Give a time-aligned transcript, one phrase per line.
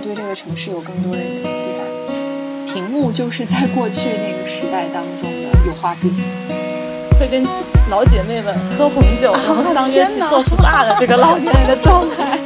[0.00, 2.72] 以对这个城市有更多的一个期待。
[2.72, 6.10] 屏幕就是在过去那个时代当中的油画笔，
[7.18, 7.44] 会跟
[7.90, 12.38] 老姐妹们喝红酒， 然后相约去做 SPA 的这个老年人的状态。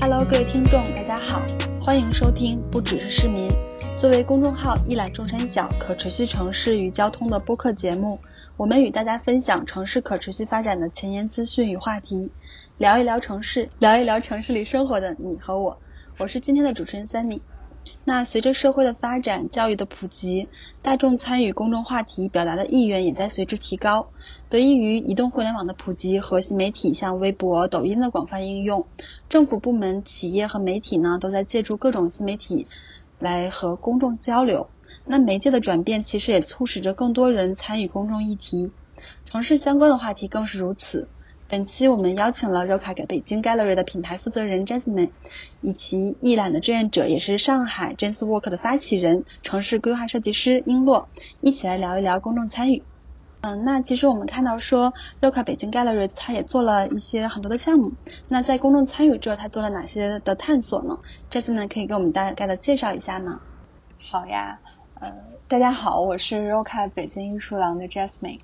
[0.00, 1.40] Hello，各位听众，大家好，
[1.80, 3.48] 欢迎收听不只是市民。
[3.96, 8.18] 作为公众号“一览众山小”可持续城市与交通的播客节目，
[8.56, 12.30] 我们与大家分享城市可持续发展的前沿资讯与话题，
[12.78, 15.80] 聊一聊城市，聊一聊城市里生活的你和我。
[16.18, 17.40] 我是今天的主持人 Sunny。
[18.04, 20.48] 那随着社会的发展，教育的普及，
[20.82, 24.10] 大众参与公众话题表达的意愿也在随之提高。
[24.48, 28.86] 得益于移动互联网的普及和新媒体像微博、抖音的广泛应用，
[29.28, 32.68] 政府部门、企业和媒体呢，都在借助各种新媒体。
[33.20, 34.68] 来和公众交流，
[35.06, 38.70] 那媒介的转变其实也促使着更多人参与公众议题，
[39.26, 41.08] 城市相关的话题更是如此。
[41.46, 45.10] 本期我们邀请了 Roca 北京 Gallery 的品牌负责人 Jasmine，
[45.60, 51.04] 以及一览的志愿者，也是上海 j a n s Work 的发起人、城市规划设计师璎珞，
[51.42, 52.82] 一起来聊一聊公众参与。
[53.42, 57.92] 嗯，那其实我们看到说，Roca 北京 Gallery 它也做了一些很多的项目。
[58.28, 61.00] 那在公众参与这，它做了哪些的探索呢？
[61.28, 63.42] 这次呢，可以给我们大概的介绍一下吗？
[64.00, 64.60] 好呀，
[65.04, 65.12] 呃，
[65.48, 68.40] 大家好，我是 Roca 北京艺术廊的 Jasmine。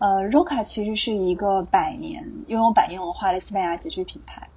[0.00, 4.48] 呃，Roca 其实是一个百年拥有百年文化的西班牙家具品牌。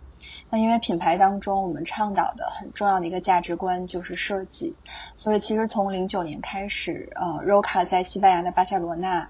[0.49, 4.75] 那因为品牌当中我们倡导的很重要的一个价值观就是设计，
[5.16, 9.27] 所以其实从零九年开始，呃，Roca 在西班牙的巴塞罗那。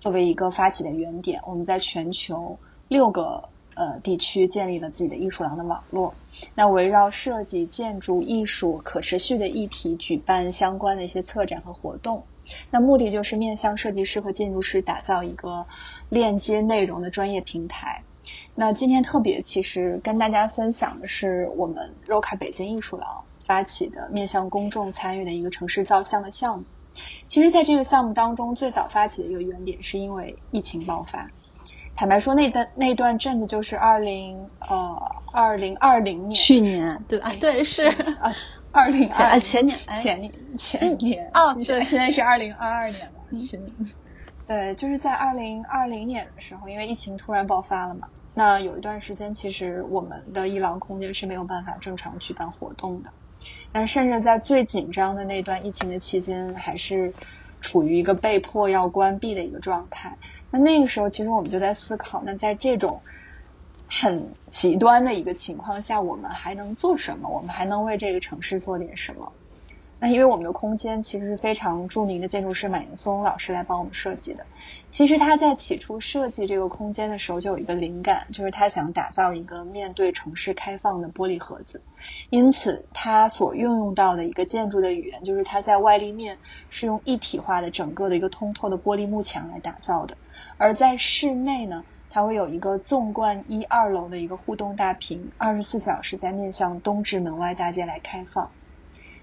[0.00, 6.14] 作为一个发起的原点，我们在全球六个呃地区建立了自己的艺术廊的网络。
[6.54, 12.24] 那围绕设计、建筑、艺术、可持续的议题，举办相关的一些策展和活动。
[12.70, 15.66] 那目的就是面向设计师和建筑师打造一个
[16.08, 18.02] 链接内容的专业平台。
[18.54, 26.64] 那今天特别其实跟大家分享的是我们 Roca 北京艺术廊发起的面向公众参与的一个城市造像的项目。
[27.26, 31.30] 其实，在这个项目当中，最早发起的一个原点是因为疫情爆发。
[31.98, 37.32] 坦白说，那段那段阵子就是二零呃二零二零年，去年对吧？
[37.40, 38.32] 对，是啊，
[38.70, 43.36] 二零二前年前年前年哦，对，现在是二零二二年了。
[43.40, 43.60] 前
[44.46, 53.10] 对，就是在二零二零年的时候，因为疫情突然爆发了嘛，那有一段时间，其实我们的伊朗空间是没有办法正常举办活动的。
[53.72, 57.12] 但甚至在最紧张的那段疫情的期间，还是
[57.60, 60.16] 处于一个被迫要关闭的一个状态。
[60.50, 63.00] 那那个时候，其实我们就在思考，那在这种
[63.88, 67.28] 很极端的一个情况下，我们还能做什么？
[67.28, 69.32] 我们还能为这个城市做点什么？
[70.00, 74.46] 那因为我们的空间其实是非常著名的建筑师马岩松老师来帮我们设计的。
[74.90, 81.82] 其实他在起初设计这个空间的时候就有一个灵感，就是他想打造一个面对城市开放的玻璃盒子。
[82.30, 86.38] 因此，他所运用到的一个建筑的语言，就是他在外立面
[86.70, 90.16] 是用一体化的整个的一个通透的玻璃幕墙来打造的。
[90.58, 98.50] 而在室内呢，它会有一个纵贯一二楼的一个互动大屏，二十四小时在面向东直门外大街来开放。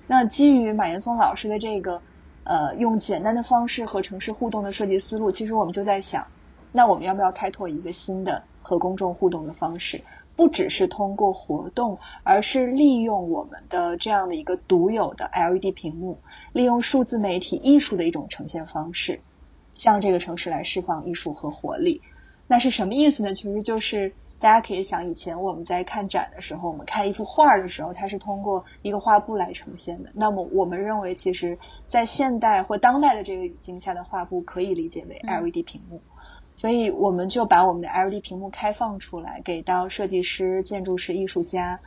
[0.08, 2.02] 那基于马岩松老师的这个
[2.46, 6.28] 呃用简单的方式和城市互动的设计思路，其实我们就在想，
[6.72, 10.02] 那我们要不要开拓一个新的和公众互动的方式？
[10.38, 16.20] 不只是通过活动，而是利用我们的这样的一个独有的 LED 屏幕，
[16.52, 19.22] 利用数字媒体艺术的一种呈现方式，
[19.76, 22.02] 向这个城市来释放艺术和活力。
[22.48, 23.36] 那是什么意思呢？
[23.36, 24.14] 其实就是。
[24.38, 30.12] 大家可以想，以前我们在看展的时候，我们看一幅画的时候，它是通过一个画布来呈现的。
[30.14, 36.02] 那么，我们认为，其实，在现代或当代的这个语境下的画布，可以理解为 LED 屏幕。
[36.54, 41.80] 所以，我们就把我们的 LED 屏幕开放出来，给到设计师、建筑师、艺术家，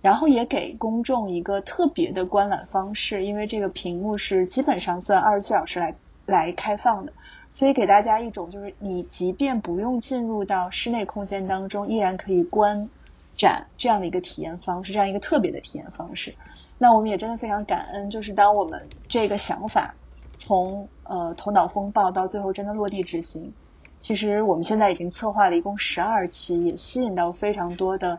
[0.00, 5.96] 然后也给公众一个特别的观览方式，因为这个屏幕是基本上算二十四小时来
[6.26, 7.12] 来开放的。
[7.50, 12.88] 所以给大家一种，就是你即便不用进入到室内空间当中，依然可以观
[13.36, 16.34] 展这样的一个体验方式，这样一个特别的体验方式。
[16.78, 19.94] 那我们也真的非常感恩，就是当我们这个想法
[20.36, 23.52] 从呃头脑风暴到最后真的落地执行，
[24.00, 28.18] 其实我们现在已经策划了一共十二期，也吸引到非常多的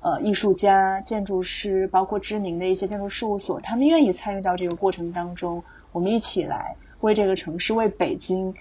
[0.00, 8.54] 呃艺术家、建筑师，包括知名的一些建筑事务所，他们愿意参与到这个过程当中，我们一起来为这个城市，为北京。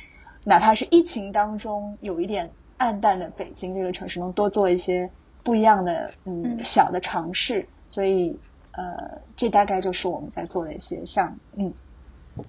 [0.44, 5.10] 哪怕是疫情当中有一点暗淡的北京这个城市，能多做一些
[5.42, 8.38] 不一样的嗯小的尝试，所以
[8.72, 11.70] 呃，这大概就是我们在做的一些项目。
[11.70, 11.74] 嗯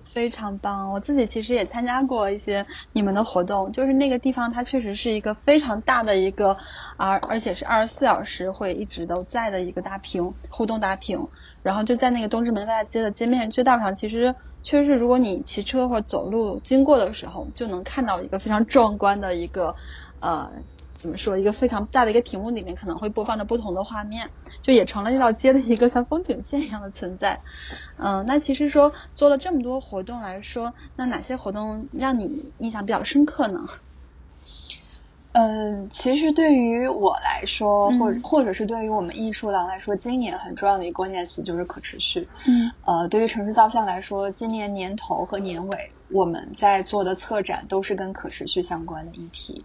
[0.05, 0.93] 非常棒！
[0.93, 6.57] 我自己其实也参加过一些你们的活动，就是那个地方它确实是一个非常大的一个，
[6.99, 11.29] 而而且是二十四小时会一直都在的一个大屏互动大屏，
[11.63, 19.75] 然后就在那个东直门大街的街面街道上，其实确实是如果你骑车或走路经过的时候，就能看到一个非常壮观的一个
[20.21, 20.51] 呃。
[20.95, 21.37] 怎么说？
[21.37, 24.31] 一个非常大的一个屏幕里面可能会播放着不同的画面，
[24.61, 27.41] 就也成了这条街的一个像风景线一样的存在。
[27.99, 33.67] 嗯，那其实说做了这么多活动来说，那哪些活动让你印象比较深刻呢？
[35.33, 42.29] 嗯，其实对于我来说，或者或者是对于我们艺术廊来说，今年很重要的一个关键词就是可持续。
[42.47, 49.65] 嗯，呃，对于城市造像来说，今年年头和年尾我们在做的策展都是跟可持续相关的议题。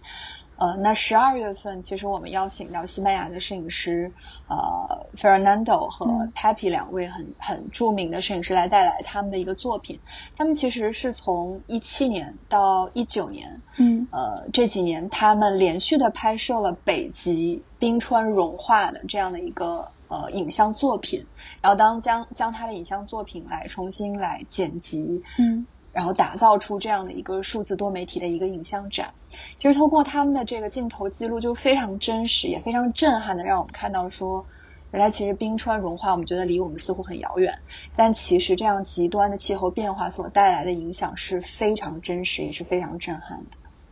[0.60, 4.12] 呃，那十二月份其实我们邀请到西班牙的摄影师
[4.46, 10.00] 呃 Fernando 和 Pepe 两位很很著名的摄影师来带来他们的一个作品。
[10.36, 21.24] 他们其实是从一七年到一九年，嗯，呃这几年他们连续的拍摄了北极冰川融化的这样的一个呃影像作品，
[21.62, 25.66] 然后当将将他的影像作品来重新来剪辑，嗯。
[25.92, 29.12] 然后打造出这样的一个数字多媒体的一个影像展，
[29.58, 34.46] 其实通过他们的这个镜头记录，就非常真实，也非常震撼的让我们看到说，
[34.92, 37.58] 原来其实冰川融化，我们觉得离我们似乎很遥远，
[37.96, 43.50] 但其实这样极端的气候变化所带来的影响是非常真实，也是非常震撼的。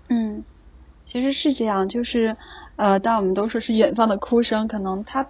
[0.08, 0.44] 嗯，
[1.02, 2.36] 其实是这样，就是
[2.76, 5.28] 呃，当我们都说是远方的哭声，可能它。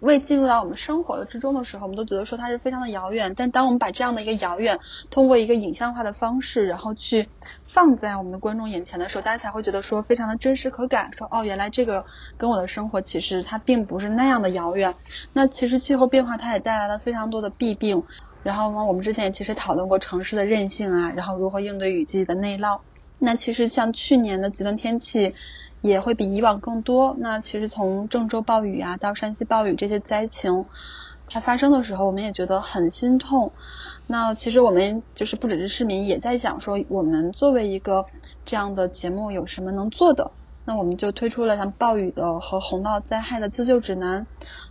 [0.00, 3.34] 未进入到我们生活的之中的时候，我们都觉得说它是非常的遥远。
[3.36, 4.78] 但当我们把这样的一个遥远，
[5.10, 7.28] 通过一个影像化的方式，然后去
[7.64, 11.10] 放在我们的观众眼前的时候，大家才会觉得说非常的真实可感。
[11.16, 12.06] 说哦，原来这个
[12.36, 14.94] 跟我的生活其实它并不是那样的遥远。
[15.32, 18.04] 那其实气候变化它也带来了非常多的弊病。
[18.44, 22.78] 然后呢，我们之前也其实讨论过城市的韧性啊，然后如何应对雨季的内涝。
[23.18, 25.34] 那其实像去年的极端天气。
[25.80, 27.16] 也会比以往更多。
[27.18, 30.66] 那其实从郑州暴雨啊到山西暴雨这些灾情，
[31.26, 33.52] 它发生的时候，我们也觉得很心痛。
[34.06, 38.06] 那其实我们就是不只是市民，也在想说，我们作为一个
[38.44, 40.30] 这样的节目，有什么能做的？
[40.64, 44.26] 那我们就推出了像暴雨的和洪涝灾害的自救指南。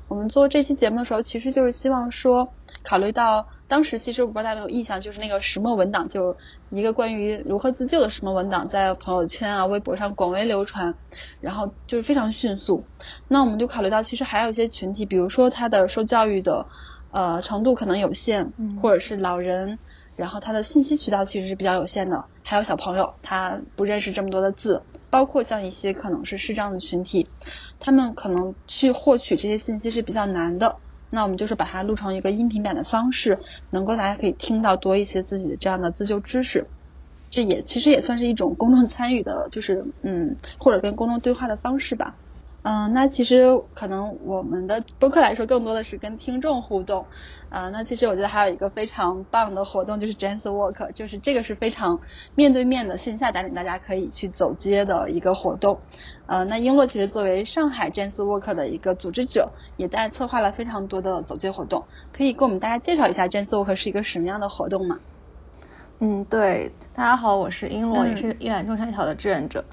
[0.07, 3.47] 我们做这期节目的时候，其实就是希望说，考虑到。
[3.67, 6.37] 当时其实我不知道大家有没有印象，就是那个石墨文档，就
[6.69, 10.95] 一个关于如何自救的石墨文档，在朋友圈啊、微博上广为流传，
[11.41, 12.85] 然后就是非常迅速。
[13.27, 16.65] 那我们就考虑到，其实还有一些群体，比如说他的受教育的
[17.11, 19.79] 呃程度可能有限，或者是老人，
[20.15, 27.27] 然后他的信息渠道其实是比较有限的，还有小朋友他不认识这么多的字，包括像一些可能是视障的群体，
[27.81, 30.77] 他们可能去获取这些信息是比较难的。
[31.09, 33.39] 那我们就是把它录成一个音频版的方式，
[33.69, 36.67] 能够大家可以听到多一些自己的这样的自救知识，
[37.29, 42.17] 这也其实也算是一种公众参与的，就是嗯，或者跟公众对话的方式吧。
[42.63, 47.05] 嗯，那其实可能我们的播客来说，更多的是跟听众互动。
[47.49, 52.01] 啊，那其实我觉得还有一个非常棒的活动，就是 Jazz Walk，就是这个是非常
[52.35, 55.79] 面对面的线下带领大家可以去走街的一个活动。
[56.25, 61.85] 呃，那璎珞其实作为上海 Jazz Walk 的一个组织者，也在策划了非常多的走街活动。
[62.11, 64.99] 可以给我们大家介绍一下 Jazz Walk 是一个什么样的活动吗？
[65.99, 69.63] 嗯，对，大家好，我是璎珞，也是一览众山小的志愿者。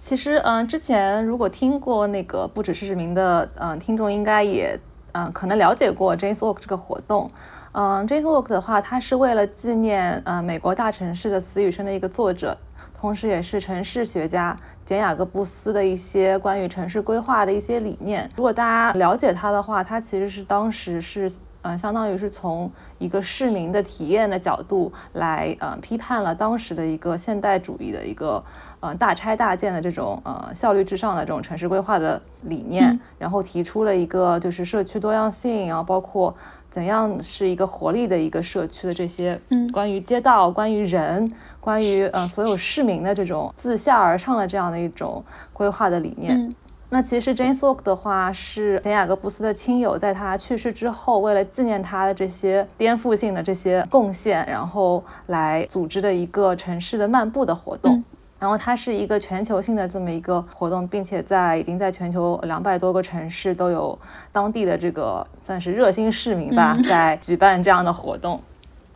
[0.00, 4.78] 其实，嗯，之前如果听过那个不只是市民的，嗯，听众应该也，
[5.12, 7.30] 嗯，可能了解过 James Walk 这个活动。
[7.72, 12.56] 嗯，James Walk 的话，它是为了纪念，呃，美国大城市的死与生的一个作者，
[12.98, 18.30] 同时也是城市学家简雅各布斯的一些关于城市规划的一些理念。
[18.36, 21.30] 如果大家了解他的话，他其实是当时是。
[21.62, 28.42] 嗯，相当于是从一个市民的体验的角度来，呃，批判了当时的一个现代主义的一个，
[28.80, 36.34] 呃，大拆大建的这种，呃，效率至上的这种城市规划的理念，然后提出了一个就是社区多样性，然后包括
[36.70, 46.54] 怎样是一个活力的一个社区的这些，嗯，关于街道、关于人、关于呃所有市民的这种自下而上的这样的一种规划的理念。
[46.90, 58.02] 那其实 James Walk 的话是简雅各布斯的亲友在他去世之后，为了纪念他的这些颠覆性的这些贡献，然后来组织的一个城市的漫步的活动。
[58.38, 63.98] 然后它是一个全球性的这么一个活动，并且在已经在全球两百多个城市都有
[64.30, 68.40] 当地的这个算是热心市民吧，在举办这样的活动。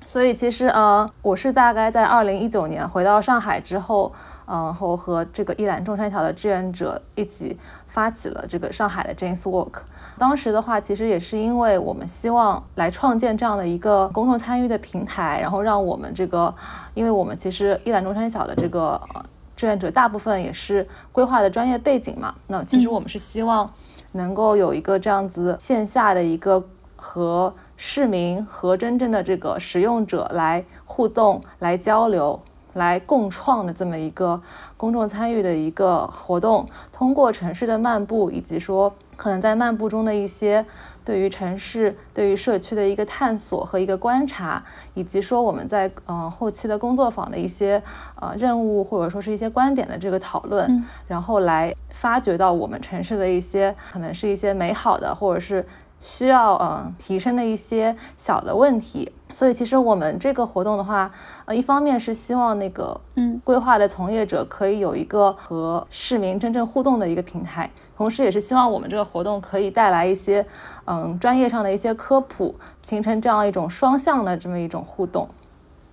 [0.04, 4.12] 所以其实呃，我是大概在二零一九年回到上海之后，
[4.46, 7.56] 嗯，后和这个一览众山小的志愿者一起
[7.92, 9.82] 发起了这个上海的 Jane's Walk。
[10.18, 16.54] 当时的话，其实也是因为我们希望来创建这样的一个公众参与的平台，然后让我们这个，
[16.94, 19.00] 因为我们其实一览众山小的这个
[19.56, 23.70] 志愿者大部分也是规划的专业背景嘛，那其实我们是希望
[24.12, 26.62] 能够有一个这样子线下的一个
[26.96, 32.40] 和市民和真正的这个使用者来互动、来交流、
[32.74, 34.40] 来共创的这么一个
[34.76, 38.92] 公众参与的一个活动，通过城市的漫步以及说。
[39.14, 40.64] 可能在漫步中的一些
[41.04, 44.60] 对于城市、对于社区的一个探索和一个观察，
[44.94, 47.80] 以及说我们在嗯后期的工作坊的一些
[48.18, 55.64] 呃任务或者说是一些观点的这个讨论，然后来发掘到我们城市的一些可能是一些美好的或者是
[56.02, 59.10] 需要嗯提升的一些小的问题。
[59.30, 61.10] 所以其实我们这个活动的话，
[61.46, 67.70] 呃，一方面是希望那个嗯规划的从业者可以有一个和市民真正互动的一个平台。
[67.96, 70.44] 同时，也是希望我们这个活动可以带来一些，
[70.86, 75.28] 嗯，专业上的一些科普，形成这样一种双向的这么一种互动。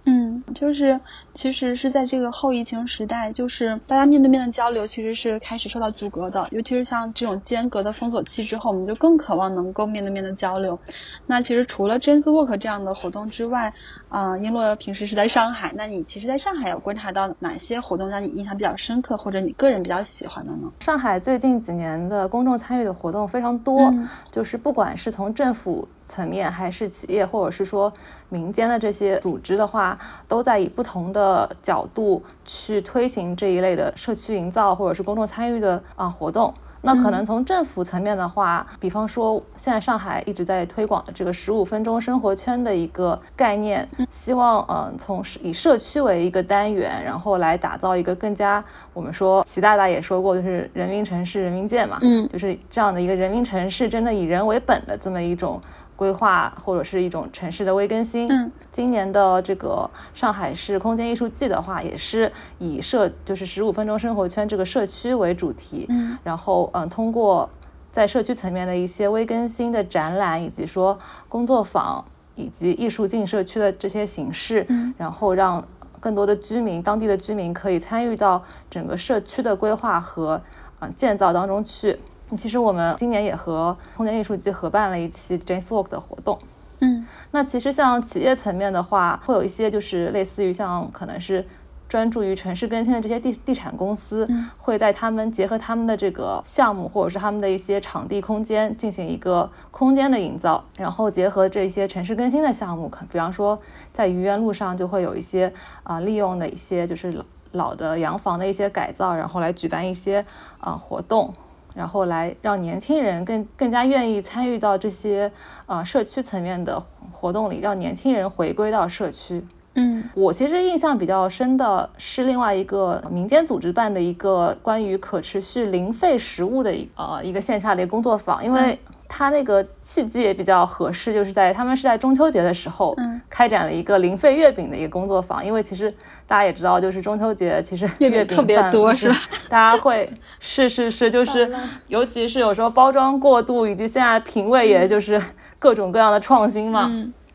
[0.05, 0.99] 嗯，就是
[1.33, 10.79] 其实是在这个后疫情时代，就是大家面对面的交流其实是开始受到阻隔的，尤其是像这种间隔的封锁期之后，我们就更渴望能够面对面的交流。
[11.27, 13.73] 那其实除了 James Walk 这样的活动之外，
[14.09, 20.71] 啊，璎珞平时是在上海，那你其实在上海有观察到哪些活动让你印象比较深刻，或者你个人比较喜欢的呢？
[20.79, 23.93] 上海最近几年的公众参与的活动非常多，
[24.31, 25.87] 就是不管是从政府。
[26.09, 27.93] 层面还是企业或者是说
[28.29, 29.95] 民间的这些组织的话，
[30.27, 31.18] 都在以不同的
[31.61, 36.53] 角度去推行这一类的社区营造或者是公众参与的啊活动。
[36.81, 55.61] 那可能从政府层面的话，比方说现在上海一直在推广的这个十五分钟生活圈的一个概念，希望嗯从以社区为一个单元，然后来打造一个更加我们说习大大也说过，就是人民城市人民建嘛，嗯，就是这样的一个人民城市，真的以人为本的这么一种。
[55.99, 58.31] 规划或者是一种城市的微更新。
[58.31, 65.85] 嗯，今年的这个上海市空间艺术季的话，也是以社就是十五分钟生活圈这个社区为主题。
[65.89, 67.49] 嗯，然后嗯，通过
[67.91, 75.61] 在社区层面的一些微更新的展览，以及说工作坊以及艺术进社区的这些形式，嗯，然后让
[75.99, 80.41] 更多的居民、当地的居民可以参与到整个社区的规划和
[80.79, 81.99] 啊建造当中去。
[82.37, 86.37] 其实我们今年也和空间艺术季合办了一期 James Walk 的活动。
[86.81, 91.45] 嗯，那其实像企业层面的话，会有一些就是类似于像可能是
[91.89, 94.25] 专注于城市更新的这些地地产公司，
[94.57, 103.59] 会在他们结合他们的这个项目或者是他们的一些场地空间进行一个空间的营造，然后结合这些城市更新的项目，可比方说
[103.91, 105.51] 在愚园路上就会有一些
[105.83, 110.23] 啊利用的一些就是老老的洋房的一些改造，然后来举办一些
[110.59, 111.33] 啊活动。
[111.73, 115.31] 然后来让年轻人更更加愿意参与到这些
[115.65, 119.43] 呃社区层面的活动里，让年轻人回归到社区。
[119.75, 128.77] 嗯，我其实印象比较深的是另外一个民间组织办的一个关于可持续零废食物的一呃一个线下的工作坊，因为。
[129.11, 135.43] 他那个契机也比较合适，就是在他们是在中秋节的时候，嗯，开展了一个零费月饼的一个工作坊。
[135.43, 135.91] 因为其实
[136.27, 139.15] 大家也知道，就是中秋节其实月饼特别多，是吧？
[139.49, 140.07] 大家会
[140.39, 141.51] 是是是，就是
[141.87, 145.19] 尤其是有时候包装过度，以及现在品味也就是
[145.57, 146.89] 各种各样的创新嘛，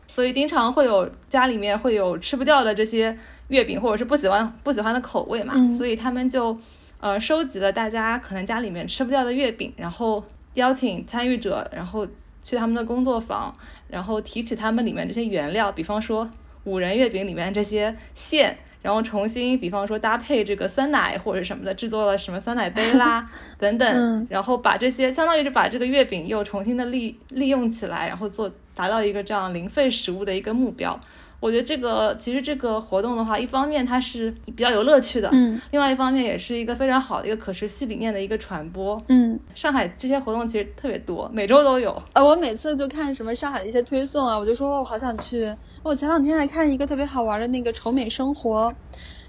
[0.07, 3.15] 所以经常会有家里面会有吃不掉的这些
[3.49, 6.57] 月饼，或者是不喜欢不喜欢的口味嘛，所以他们就
[7.01, 10.23] 呃收集了大家可能家里面吃不掉的月饼，然后。
[10.55, 12.05] 邀请参与者，然后
[12.43, 13.55] 去他们的工作坊，
[13.87, 16.29] 然后提取他们里面这些原料，比方说
[16.65, 30.99] 五仁月饼里面这些馅，然后重新，比方说搭配这个酸奶或者什么的，制作了什么酸奶杯啦 等等，然后把这些相当于是把这个月饼又重新的利利用起来，然后做达到一个这样零废食物的一个目标。
[31.45, 42.01] 我觉得这个其实这个活动的话，一方面它是比较有乐趣的，嗯，另外一方面也是一个非常好的一个可持续理念的一个传播，嗯，上海这些活动其实特别多，每周都有。
[42.13, 45.55] 呃，我每次就看什么上海的一些推送啊，我就说我好想去。
[45.83, 48.73] 我前两天还看一个特别好玩的那个丑美生活。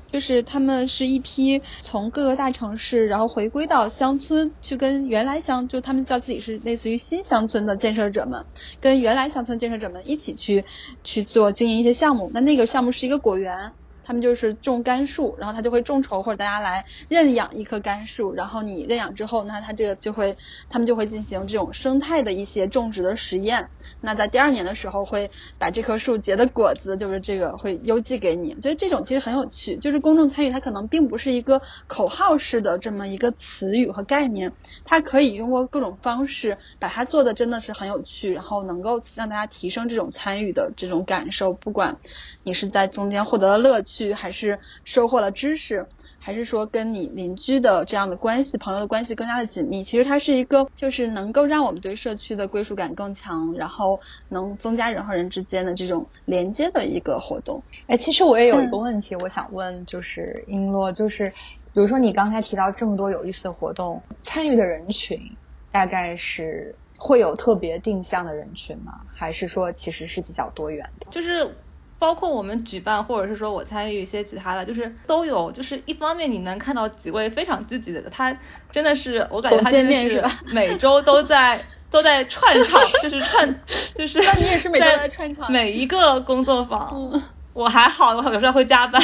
[0.06, 8.46] 就是他们是一批从各个大城市，然后回归到乡村去跟原来乡，就他们叫自己是类似于新乡村的建设者们，
[8.80, 10.64] 跟原来乡村建设者们一起去
[11.04, 12.30] 去做经营一些项目。
[12.32, 13.72] 那那个项目是一个果园，
[14.04, 20.36] 他们就是种甘树，然后他就会众筹或者大家来认养一棵甘树，然后你认养之后，那他这个就会
[20.68, 23.68] 他们就会进行这种生态的一些种植的实验。
[24.00, 28.54] 那在第二年的时候，会把这棵树结的果子，就是这个会邮寄给你。
[28.54, 34.52] 觉得这种其实很有趣，就是公众参与，它可能并不是一个口号式的这么一个词语和概念，
[34.84, 41.52] 它可以通过各种方式把它做的真的是很有趣，然后能够让大家提升这种参与的这种感受。
[41.52, 41.98] 不管
[42.42, 45.86] 你是在中间获得了乐趣，还是收获了知识。
[46.26, 49.84] 还是说跟你邻居的这样的关系、朋友的关系更加的紧密。
[49.84, 57.62] 其实它是一个，就是能够让我们对社区的归属感更强，然后能增加人和人之间的这种连接的一个活动。
[57.86, 61.30] 哎，其实我也有一个问题，我想问，就是璎珞，就是
[61.72, 65.36] 比如说你刚才提到这么多有意思的活动，参与的人群
[65.70, 68.92] 大概是会有特别定向的人群吗？
[69.14, 71.06] 还是说其实是比较多元的？
[71.12, 71.56] 就是。
[71.98, 75.50] 包括我们举办，或者是说我参与一些其他的，就是都有。
[75.52, 78.36] 就是一方面你能看到几位非常积极的，他
[78.70, 80.22] 真的是我感觉他真的是
[80.54, 81.58] 每周都在
[81.90, 83.60] 都在串场，就是串，
[83.94, 87.22] 就是那你也是每周在串场，每一个工作坊。
[87.54, 89.00] 我还好，我有时候会加班。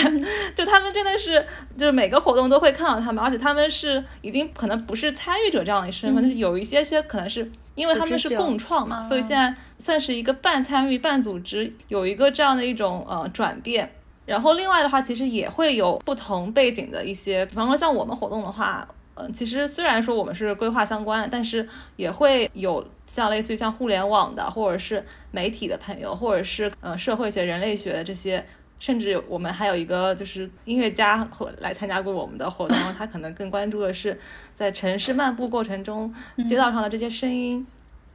[0.54, 1.42] 就他们真的是，
[1.78, 13.90] 就是每个活动都会看到他们，而且他们是已经可能不是参与者这样的身份，就是有一些些可能是因为他们是共创嘛，所以现在算是一个半参与半组织，有一个这样的一种呃转变。
[14.24, 18.86] 然后另外的话，其实也会有不同背景的一些，比方说像我们活动的话。
[19.14, 28.42] 嗯，其实虽然说我们是规划相关，但是也会有像类似于像互联网的，或者是媒体的朋友，或者是呃社会学、人类学的这些，
[28.82, 31.24] 甚至我们还有一个就是音乐家
[31.60, 34.18] 来参加过我们的活动，他可能更关注的是
[34.56, 36.12] 在城市漫步过程中
[36.48, 37.64] 街道上的这些声音。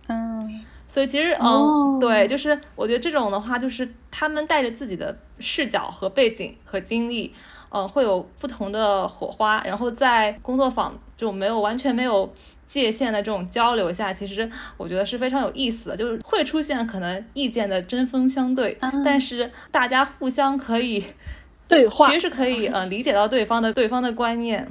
[0.07, 7.33] 嗯，所以其实嗯，对，就是我觉得这种的话，就是他们带着自己的视角和背景和经历。
[7.69, 12.33] 呃，会有不同的火花，然后在工作坊就没有完全没有
[12.67, 21.03] 界限的这种交流下，其实我觉得是非常有意思的，就是会出现可能意见的针锋相对，但是大家互相可以
[21.67, 24.67] 对话，其实是可以呃理解到对方的对方的观念，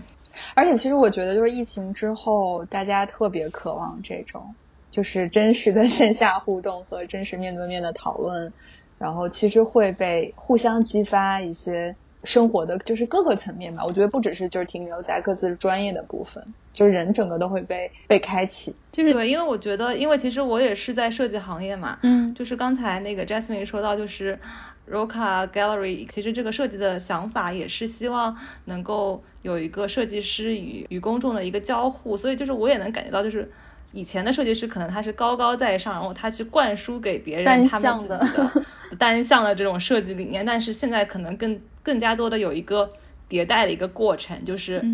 [0.54, 4.54] 而且其实我觉得就是疫情之后，大家特别渴望这种
[4.90, 8.52] 就是真实的线下互动和真实面对面的讨论，
[8.98, 11.96] 然后其实会被互相激发一些。
[12.26, 18.76] 生活的就是各个层面吧，我觉得不只是就是停留在各自专业的部分，就是人整个都会被被开启。
[18.92, 24.38] 就是对，因为我觉得，因为其实我也是在设计行业嘛，嗯，就是刚才那个 Jasmine 说到，就是
[24.90, 33.50] Roca Gallery，其实这个设计的想法也是希望能够有一个设计师与与公众的一个交互，所以就是我也能感觉到，就是
[33.92, 38.64] 以前的设计师可能他是高高在上，然后他去灌输给别人他们自己的
[38.98, 41.60] 单向的这种设计理念，但是现在可能更。
[41.86, 42.90] 更加多的有一个
[43.30, 44.84] 迭代的一个过程，就是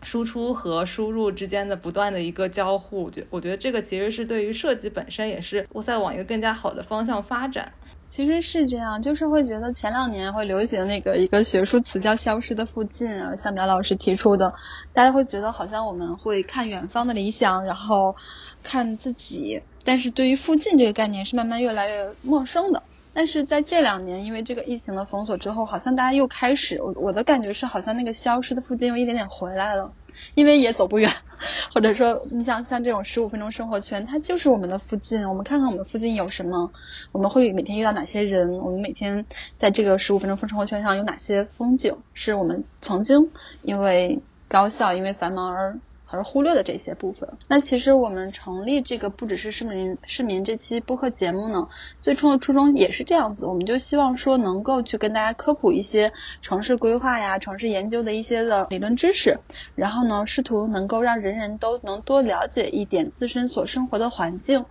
[0.00, 3.10] 输出和输入之间的不断的一个交互。
[3.10, 7.70] 就我觉得这个其实是对于设计本身也是我在往一个更加好的方向发展。
[8.08, 14.54] 其实是这样，就是会觉得前两年会流行那个一个学术词叫“消失的附近”，啊，像苗老师提出的，
[14.94, 18.16] 大家会觉得好像我们会看远方的理想，然后
[18.62, 22.82] 看自己，但是对于附近这个概念是慢慢越来越陌生的。
[23.14, 29.92] 但是在这两年，因为这个疫情的封锁之后，好像大家又开始，我我的感觉是，好像那个消失的附近有一点点回来了，
[30.34, 31.10] 因为也走不远，
[31.72, 36.72] 或者说，你像像这种十五分钟生活圈，它就是我们的附近，我们看看我们附近有什么，
[37.12, 39.24] 我们会每天遇到哪些人，我们每天
[39.56, 43.30] 在这个十五分钟生活圈上有哪些风景，是我们曾经
[43.62, 45.78] 因为高效，因为繁忙而。
[46.14, 47.28] 而忽略的这些部分。
[47.48, 51.68] 那其实我们成立这个不只是市民市民这期播客节目呢，
[52.00, 59.38] 最初的初衷也是这样子，我们就希望说能够去跟大家科普一些城市规划呀、城市研究的一些的理论知识，
[59.74, 64.64] 然后呢，试图能够让人人都能多了解一点自身所生活的环境。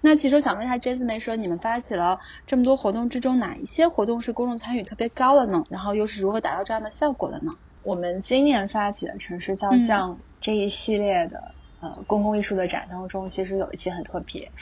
[0.00, 5.64] 那其实我想问一下 Jasmine，说你们发起了这么多活动之中，哪一些活动是公众参与特别高的呢？
[5.68, 7.52] 然后又是如何达到这样的效果的呢？
[7.82, 14.52] 我们今年发起的城市造像这一系列的呃公共艺术的展当中，其实有一期很特别，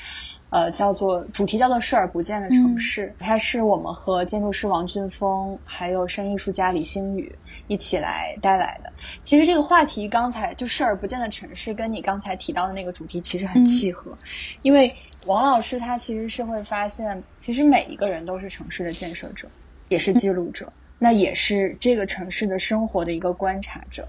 [0.48, 8.94] 呃，叫做主题叫做视而不见的城市，它是我们和建筑师王俊峰还有声艺术家李星宇一起来带来的。
[9.22, 14.16] 其实这个话题刚才就视而不见的城市，跟你刚才提到的那个主题其实很契合，
[14.62, 19.48] 因为王老师他其实是会发现，其实每一个人都是城市的建设者，
[19.90, 20.72] 也是记录者。
[20.96, 24.08] 那也是这个城市的生活的一个观察者，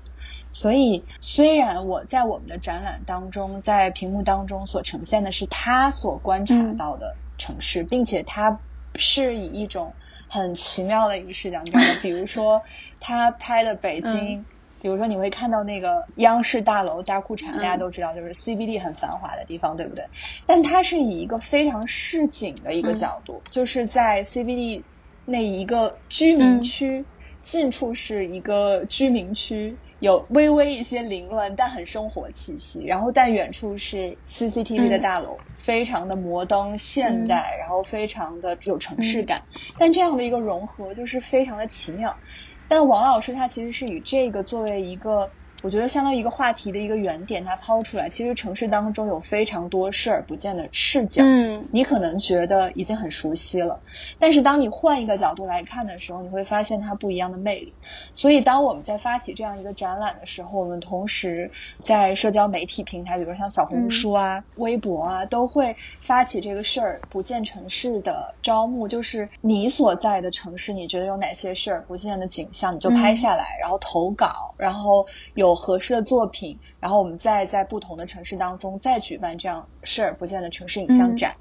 [0.55, 8.57] 所以虽然我在我们的展览当中，在屏幕当中所呈现的是他所观察到的城市，并且他
[8.95, 9.91] 是以一种
[10.29, 11.99] 很奇妙的一个视角，你知道吗？
[12.01, 12.61] 比如说
[13.01, 14.45] 他拍的北京，
[14.81, 20.05] 比如说你会看到那个央视大楼大裤衩，大家都知道，就是 CBD 很繁华的地方，对不对？
[20.45, 24.83] 但它是以一个非常市井的一个角度，就是在 CBD
[25.25, 27.03] 那一个居民区，
[27.43, 29.75] 近处是一个居民区。
[30.05, 32.85] 有微微一些凌乱，但很生活气息。
[32.85, 39.41] 然后，但远处是 CCTV 的大楼，非常的摩登现代，然后非常的有城市感。
[39.79, 42.19] 但这样的一个融合就是非常的奇妙。
[42.67, 45.31] 但王老师他其实是以这个作为一个。
[45.63, 51.23] 我觉得相当于一个话题的一个原点，它抛出来，其实城市当中有非常多视而不见的视角。
[51.25, 53.79] 嗯，你可能觉得已经很熟悉了，
[54.19, 57.73] 但是当你换一个角度来看的时候，你会发现它不一样的魅力。
[58.13, 61.49] 所以，当我们在发起这样一个展览的时候，我们同时
[61.81, 75.54] 在社交媒体平台，比如像小红书啊、微博啊，都会发起这个事儿不见城市的招募，就是你所在的城市，你觉得有哪些视而不见的景象，你就拍下来，然后投稿，然后有。
[75.55, 81.35] 合适的作品，然后我们再在不同的城市当中再举办这样视而不见的城市影像展，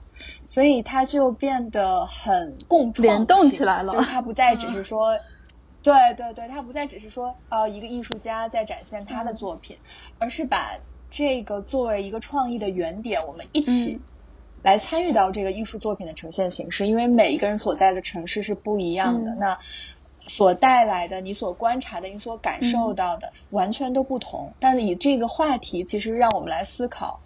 [0.46, 3.92] 所以它就变得很共创联动起来了。
[3.92, 5.18] 就是它不再只是说，
[5.82, 9.76] 对对对，它不再只是说呃一个艺术家在展现他的作品，
[10.18, 10.78] 而是把
[11.10, 14.00] 这个作为一个创意的原点，我们一起
[14.62, 16.86] 来参与到这个艺术作品的呈现形式。
[16.86, 19.58] 因为每一个人所在的城市是不一样的，那。
[20.26, 24.52] 所带来的，你所观察的，你所感受到的，完全都不同。
[24.58, 27.20] 但以这个话题，其实让我们来思考，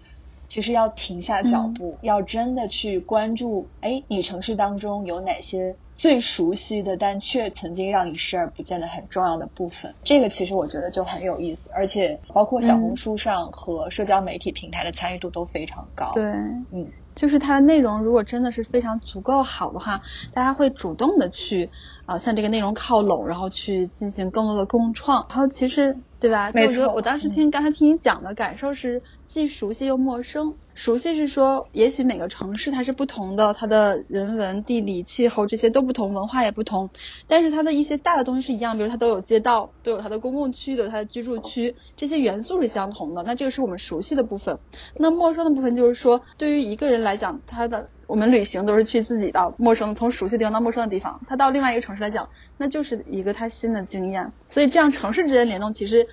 [0.49, 9.95] 其实要停下脚步，要真的去关注，哎，你城市当中有哪些最熟悉的，但却曾经让你视而不见的很重要的部分。
[10.03, 16.11] 这个其实我觉得就很有意思，而且包括小红书上和社交媒体平台的参与度都非常高。
[16.13, 16.25] 对，
[16.73, 16.91] 嗯。
[17.19, 20.01] 就是它的内容如果真的是非常足够好的话，
[20.33, 21.71] 大家会主动的去
[22.07, 25.27] 啊向这个内容靠拢，然后去进行更多的共创。
[25.29, 25.97] 然后其实。
[26.21, 26.51] 对吧？
[26.67, 30.57] 我觉得我当时听刚才听你讲的感受是既熟悉又陌生。
[30.79, 36.89] 熟悉是说，也许每个城市它是不同的，它的人文、地理、气候这些都不同，文化也不同。
[37.27, 43.25] 但是它的一些大的东西是一样，比如它都有街道，都有它的公共区，都有它的居住区，这些元素是相同的。
[43.25, 44.61] 那这个是我们熟悉的部分。
[44.97, 47.89] 那陌生的部分就是说，对于一个人来讲，他的。
[48.07, 51.21] 我们旅行都是去自己的陌生，从熟悉的地方到陌生的地方。
[51.29, 54.33] 他到另外一个城市来讲，那就是一个他新的经验。
[54.47, 56.07] 所以这样城市之间联动，其实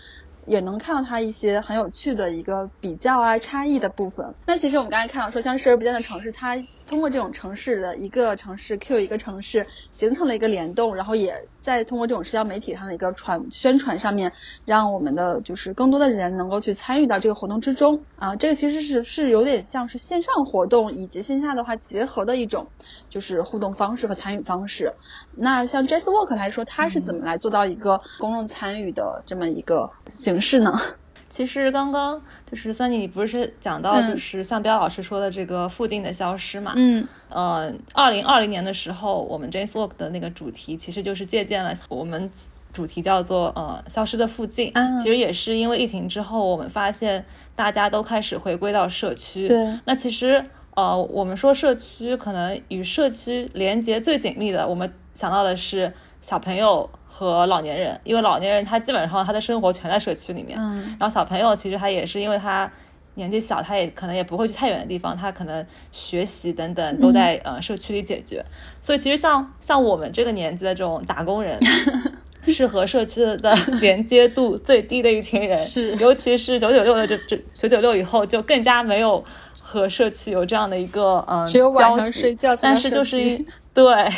[0.45, 4.35] 也能看到它一些很有趣的一个比较啊、差异的部分。
[4.47, 6.55] 那其实我们刚才看到说，像视而不见的城市，它。
[6.87, 14.33] 通过这种城市的一个城市 Q 一个城市，形成了一个联动，然后也在通过这种社交媒体上的一个传宣传上面，
[14.65, 22.67] 让我们的就是更多的人能够去参与到这个活动之中啊，这个其实是是有点像是线上活动以及线下的话结合的一种
[23.09, 24.93] 就是互动方式和参与方式。
[25.35, 30.79] 那像 Jazz Walk 来说，它是怎么来做到一个公众参与的这么一个形式呢？
[31.29, 36.73] 其实刚刚就是三妮，你不是讲到就是像彪老师说的这个附近的消失嘛？
[36.75, 42.31] 嗯，呃，二零二零年的时候，我们 James Walk 的那个主题其实就是借鉴了我们
[42.71, 44.71] 主题叫做呃消失的附近。
[44.75, 49.47] 嗯，其实也是因为疫情之后，我们发现大家都开始回归到社区。
[49.47, 56.89] 对，那其实呃我们说社区可能与社区连接最紧密的，我们想到的是小朋友。
[57.17, 62.69] 和老年人，因为老年人他基本上他的生活全在社区里面，嗯，然后小朋友其实他也是因为他
[63.13, 68.43] 年纪小，他也可能也不会去太远的地方，他可能学习等等都在呃社区里解决，
[68.81, 71.57] 所以其实像像我们这个年纪的这种打工人，
[72.47, 79.23] 是和社区的连接度最低的一群人，是，尤其是九九六的这这九九六以后就更加没有
[79.61, 83.17] 和社区有这样的一个嗯只有晚上睡觉但是就是
[83.73, 84.11] 对。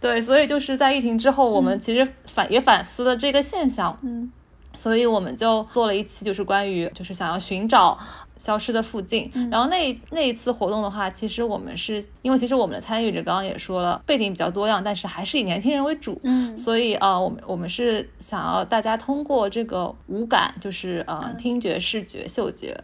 [0.00, 4.32] 对，所以就是在疫情之后，我们其实反也反思了这个现象，嗯，
[4.74, 7.98] 所以我们就做了一期，就是关于就是想要寻找。
[8.40, 22.74] 消失的附近，然后那那一次活动的话，其实我们是因为其实我们的参与者刚刚也说了，背景比较多样，但是还是以年轻人为主，嗯，所以啊，我们我们是想要大家通过这个五感，就是呃听觉、视觉、嗅觉，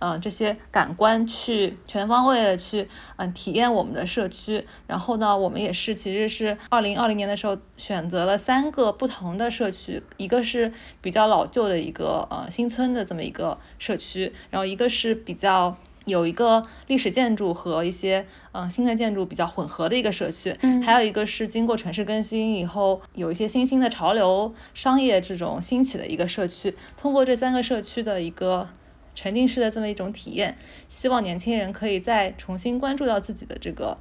[0.00, 4.66] 嗯这些感官去全方位的去嗯体验我们的社区。
[4.88, 15.03] 然后呢，我们也是其实是二零二零年的时候选择了三个不同的社区，一个是比较老旧的一个呃新村的这么一个社区，然后一个是。
[15.08, 26.74] 是比较有一个历史建筑和一些嗯新的建筑比较混合的一个社区，嗯，还有一个是经过城市更新以后有一些新兴的潮流商业这种兴起的一个社区。
[26.96, 28.68] 通过这三个社区的一个
[29.14, 30.56] 沉浸式的这么一种体验，
[30.88, 33.96] 希望年轻人可以再重新关注到自己的这个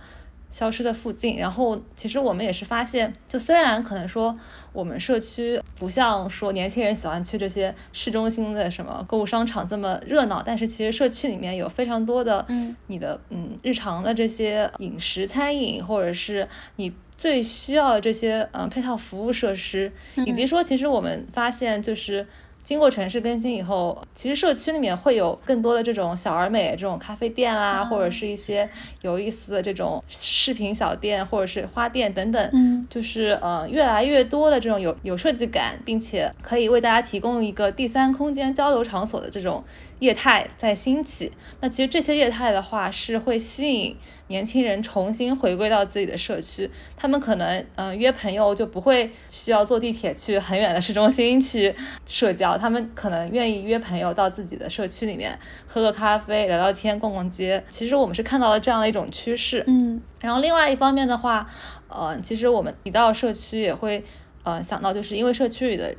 [0.53, 1.35] 消失的附近。
[1.35, 4.33] 然后其实我们也是发现，就虽然可能说
[4.71, 22.25] 我们社区不像说年轻人喜欢去这些市中心的什么购物商场这么热闹，但是其实社区里面有非常多的嗯你的嗯日常的这些饮食餐饮，或者是你最需要的这些嗯配套服务设施，以及说其实我们发现就是。
[22.63, 28.69] 经过城市更新以后，其实社区里面会有更多的这种小而美这种咖啡店啦，啊或者是一些
[29.01, 32.49] 有意思的这种饰品小店，或者是花店等等。
[32.53, 39.63] 嗯就是呃越来越多的这种有有设计感，并且可以为大家提供一个第三空间交流场所的这种
[39.99, 41.31] 业态在兴起。
[41.61, 43.95] 那其实这些业态的话，是会吸引
[44.27, 46.69] 年轻人重新回归到自己的社区。
[46.97, 51.73] 他们可能嗯、呃约朋友就不会需要坐地铁去很远的市中心去
[52.05, 57.63] 社交，他们可能愿意约朋友到自己的社区里面喝个咖啡、聊聊天、逛逛街。
[57.69, 59.63] 其实我们是看到了这样的一种趋势。
[59.67, 61.45] 嗯然后另外一方面的话，
[61.89, 64.03] 呃，其实我们提到社区也会
[64.43, 65.93] 呃想到，就是因为社区里的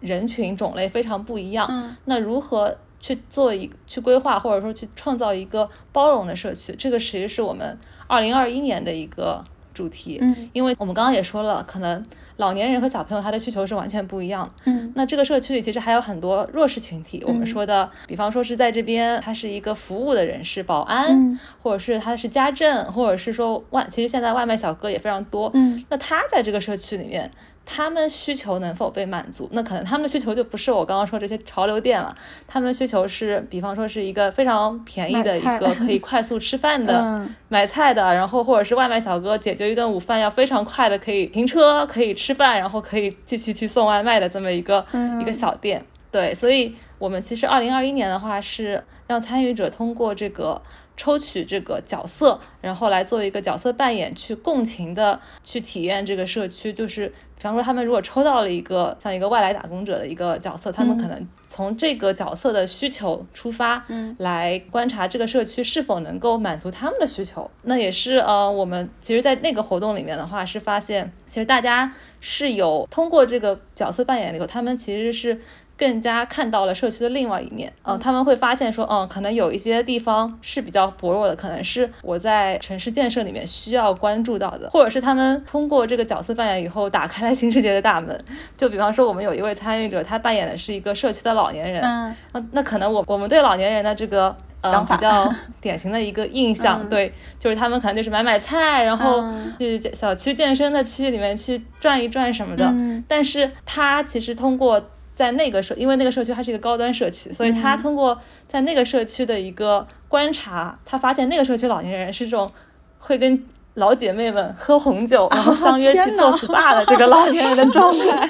[0.00, 2.74] 人群种类非常不一样，嗯那如何
[3.06, 10.18] 去做一去规划，或者说去创造一个包容的社区，这个其实是我们二零二一年的一个主题。
[10.20, 12.04] 嗯因为我们刚刚也说了，可能
[12.38, 14.52] 老年人和小朋友他的需求是完全不一样的。
[14.64, 25.48] 嗯那这个社区里其实还有很多弱势群体，我们嗯说的，比方说是在这边他是一个服务的人士，保安，嗯或者是他是家政，或者是说外，其实现在外卖小哥也非常多。
[25.54, 27.30] 嗯那他在这个社区里面，
[27.66, 29.48] 他们需求能否被满足？
[29.52, 36.98] 那可能他们的需求就不是我刚刚说这些潮流店了，他们的需求是，比方说是一个非常便宜的一个可以快速吃饭的。
[37.04, 45.84] 嗯买菜的，然后或者是外卖小哥解决一顿午饭要非常快的，可以停车，可以吃饭，然后可以继续去送外卖的这么一个、嗯一个小店。
[46.10, 50.60] 对，所以我们其实二零二一年的话是让参与者通过这个
[50.96, 56.72] 抽取这个角色，然后来做一个角色扮演，去共情的去体验这个社区。
[56.72, 67.50] 就是比方说，他们如果抽到了一个像一个外来打工者的一个角色，他们可能从这个角色的需求出发，嗯来观察这个社区是否能够满足他们的需求。
[67.62, 75.40] 那也是呃，我们其实，在那个活动里面的话，是发现其实大家是有通过这个角色扮演以后，他们其实是。
[75.76, 88.18] 更加看到了社区的另外一面，嗯、他们会发现说，嗯，可能有一些地方是比较薄弱的，可能是我在城市建设里面需要关注到的，或者是他们通过这个角色扮演以后，打开了新世界的大门。
[88.56, 92.16] 就比方说，我们有一位参与者，他扮演的是一个社区的老年人，嗯。
[92.32, 94.96] 那那可能我我们对老年人的这个呃想法。
[94.96, 96.88] 比较典型的一个印象，嗯。
[96.88, 99.52] 对，就是他们可能就是买买菜，然后嗯。
[99.58, 102.64] 去小区健身的区里面去转一转什么的。
[102.66, 103.04] 嗯。
[103.06, 104.82] 但是他其实通过
[105.16, 112.52] 在那个社，因为那个社区它是一个高端社区，所以他嗯通过在那个社区的一个观察，他发现那个社区老年人是这种
[113.00, 113.44] 会跟。
[113.76, 118.26] 老姐妹们喝红酒， 然后相约去做 SPA 的这个老年人的状态，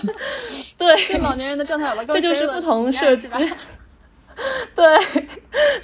[0.78, 3.28] 对，对老年人的状态有了更这就是不同社区，
[4.74, 4.98] 对，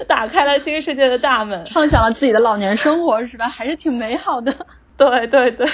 [0.09, 1.63] 打开了新世界的大门。
[1.67, 3.47] 畅想了自己的老年生活是吧？
[3.47, 4.51] 还是挺美好的。
[4.97, 5.69] 对对对，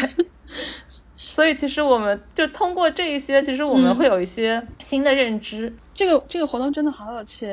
[1.32, 5.72] 所以其实我们就通过这一些，其实我们嗯会有一些新的认知。
[5.94, 7.46] 这个这个活动真的好有趣。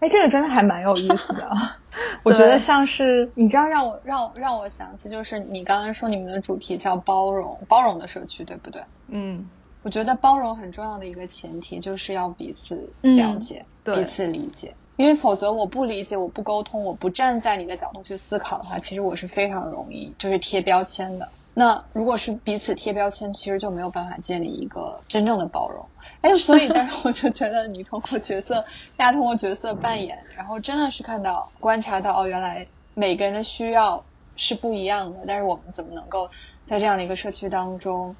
[0.00, 1.48] 哎，这个真的还蛮有意思的。
[2.24, 8.82] 我觉得像是你知道让我让让我想起，就是你刚刚说你们的主题叫包容，包容的社区，对不对？
[9.08, 9.48] 嗯，
[9.82, 21.28] 我觉得包容很重要的一个前提就是要彼此嗯了解、对彼此理解，因为否则我不理解、我不沟通、我不站在你的角度去思考的话，其实我是非常容易就是贴标签的。
[21.54, 25.86] 那如果是彼此贴标签，其实就没有办法建立一个真正的包容。
[26.22, 28.64] 哎，所以，但是我就觉得你通过角色，
[28.96, 34.02] 大家通过角色扮演，然后真的是看到、观察到，哦，原来每个人的需要
[34.34, 36.30] 是不一样的，但是我们怎么能够
[36.66, 38.16] 在这样的一个社区当中，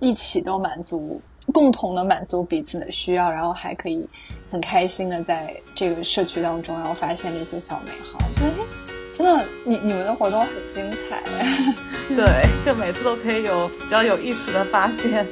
[0.00, 4.08] 一起都满足，共同的满足彼此的需要，然后还可以
[4.50, 8.18] 很开心的在这个社区当中，然后发现这些小美好。
[8.18, 8.83] 我觉得，哎，
[9.16, 11.22] 真的，你你们的活动很精彩。
[12.14, 15.26] 对，就每次都可以有比较有意思的发现。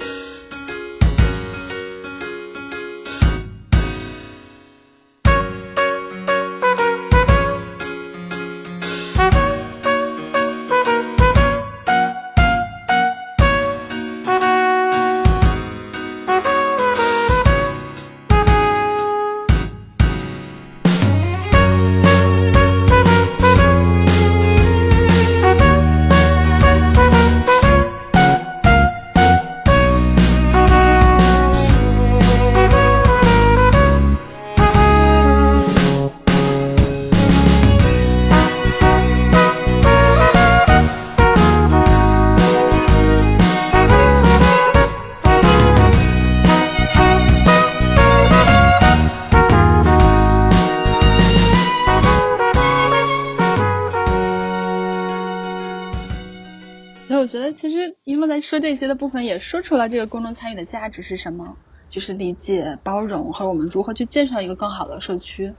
[58.52, 61.56] 说这些的部分，也说出了这个公众参与的价值是什么，
[61.88, 65.54] 就是理解、包容和我们如何去建设一个更好的社区。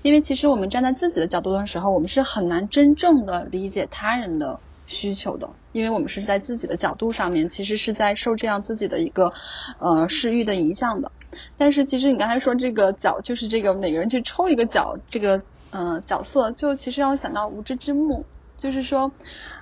[0.00, 9.34] 因为其实我们站在自己的角度的时候，我们是很难真正的理解他人的需求的，因为我们是在自己的角度上面，其实是在受这样自己的一个
[9.78, 11.12] 呃视域的影响的。
[11.58, 18.24] 但是其实你刚才说这个角，就是这个每个人去抽一个角，这个呃角色，就其实让我想到无知之幕，
[18.56, 19.12] 就是说。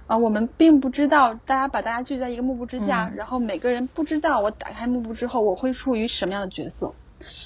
[0.07, 6.95] 啊，我们并不知道，大家把大家聚在一个幕布之下，然后每个人不知道我打开幕布之后我会处于什么样的角色，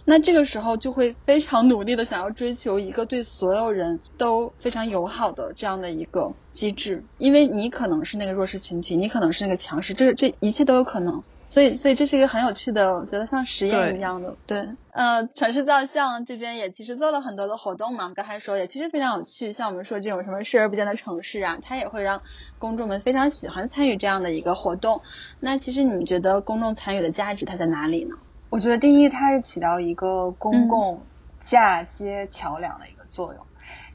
[0.04, 11.22] 那这个时候就会非常努力的想要追求一个对所有人都非常友好的这样的一个机制，因为你可能是那个弱势群体，你可能是那个强势，这这一切都有可能。
[11.50, 14.32] 所以，所以这是一个很有趣的，我觉得像实验一样的。
[14.46, 18.12] 对，呃，城市造像这边也其实做了很多的活动嘛。
[18.14, 22.22] 刚才说也其实非常有趣，像我们说这种什么视而不见的城市啊，它也会让
[22.60, 25.02] 公众们非常喜欢参与这样的一个活动。
[25.40, 28.14] 那其实你们觉得公众参与的价值它在哪里呢？
[28.48, 31.02] 我觉得第一，它是起到一个公共
[31.40, 33.44] 嫁接桥梁的一个作用。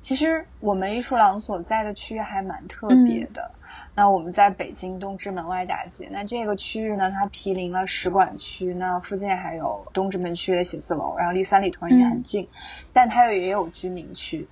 [0.01, 3.51] 其实我们艺术廊所在的区域还蛮特别的。
[3.95, 12.49] 那我们在北京东直门外大街，那这个区域呢，它毗邻了使馆区，那附近还有东直门区的写字楼，然后离三里屯也很近，
[12.91, 14.49] 但它又也有居民区。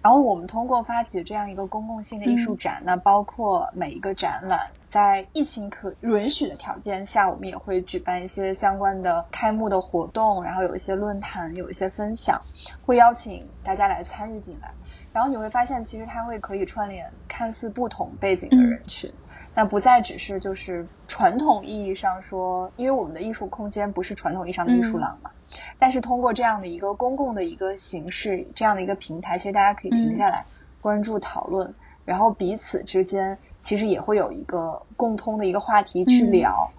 [0.00, 12.40] 然后我们通过发起这样一个公共性的艺术展，那包括每一个展览，在疫情可允许的条件下，我们也会举办一些相关的开幕的活动，然后有一些论坛，有一些分享，
[12.86, 14.72] 会邀请大家来参与进来。
[15.18, 19.12] 然后你会发现，其实它会可以串联看似不同背景的人群，
[19.52, 25.32] 那不再只是就是传统意义上说，因为我们的艺术空间不是传统意义上的艺术廊嘛。
[25.76, 30.46] 但是通过这样的一个公共的一个形式，这样的一个平台，其实大家可以停下来
[30.80, 36.70] 关注讨论，然后彼此之间其实也会有一个共通的一个话题去聊。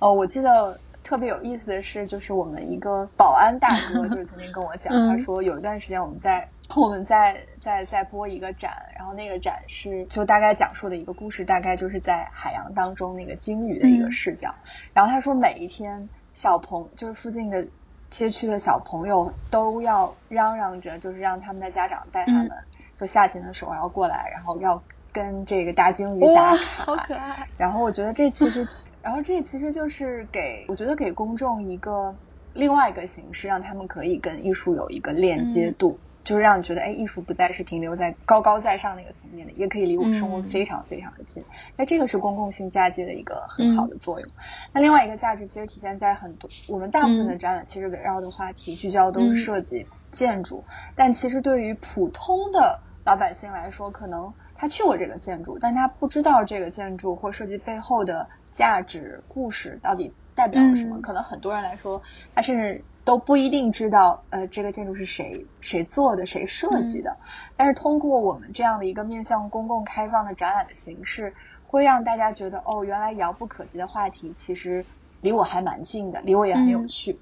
[0.00, 6.48] 呃，我记得特别有意思的是，就是我们一个保安大哥 就是曾经跟我讲，他说有一段时间我们在。
[6.74, 14.54] 我们在在在播一个展，然后那个展是就大概讲述的一个故事，大概就是在海洋当中那个鲸鱼的一个视角。
[14.92, 17.68] 然后他说每一天小朋就是附近的
[18.10, 22.50] 街区的小朋友都要嚷嚷着，就是让他们的家长带他们，
[22.98, 26.56] 就夏天的时候然后过来，然后要跟这个大鲸鱼打卡。
[26.56, 27.46] 好可爱。
[27.58, 28.66] 然后我觉得这其实，
[29.02, 32.16] 然后这其实就是给我觉得给公众一个
[32.54, 35.98] 另外一个形式，让他们可以跟艺术有一个链接度。
[36.24, 41.44] 就是让你觉得，哎，艺术不再是停留在高高在上那个层面的，也可以离我们生活非常非常的近。
[41.76, 44.28] 那这个是公共性嫁接的一个很好的作用。
[44.72, 50.64] 那另外一个价值其实体现在很多，我们大部分的展览其实围绕的话题聚焦都是设计建筑，
[50.96, 61.02] 但其实对于普通的老百姓来说，可能他去过这个建筑，但他不知道这个建筑或设计背后的价值故事到底代表了什么。
[61.02, 62.00] 可能很多人来说，
[62.34, 62.82] 他甚至。
[63.04, 67.16] 都不一定知道，呃，这个建筑是谁谁做的，谁设计的。
[67.56, 71.34] 但是通过我们这样的一个面向公共开放的展览的形式，
[71.66, 74.86] 会让大家觉得，哦，原来遥不可及的话题其实
[75.20, 77.18] 离我还蛮近的，离我也很有趣。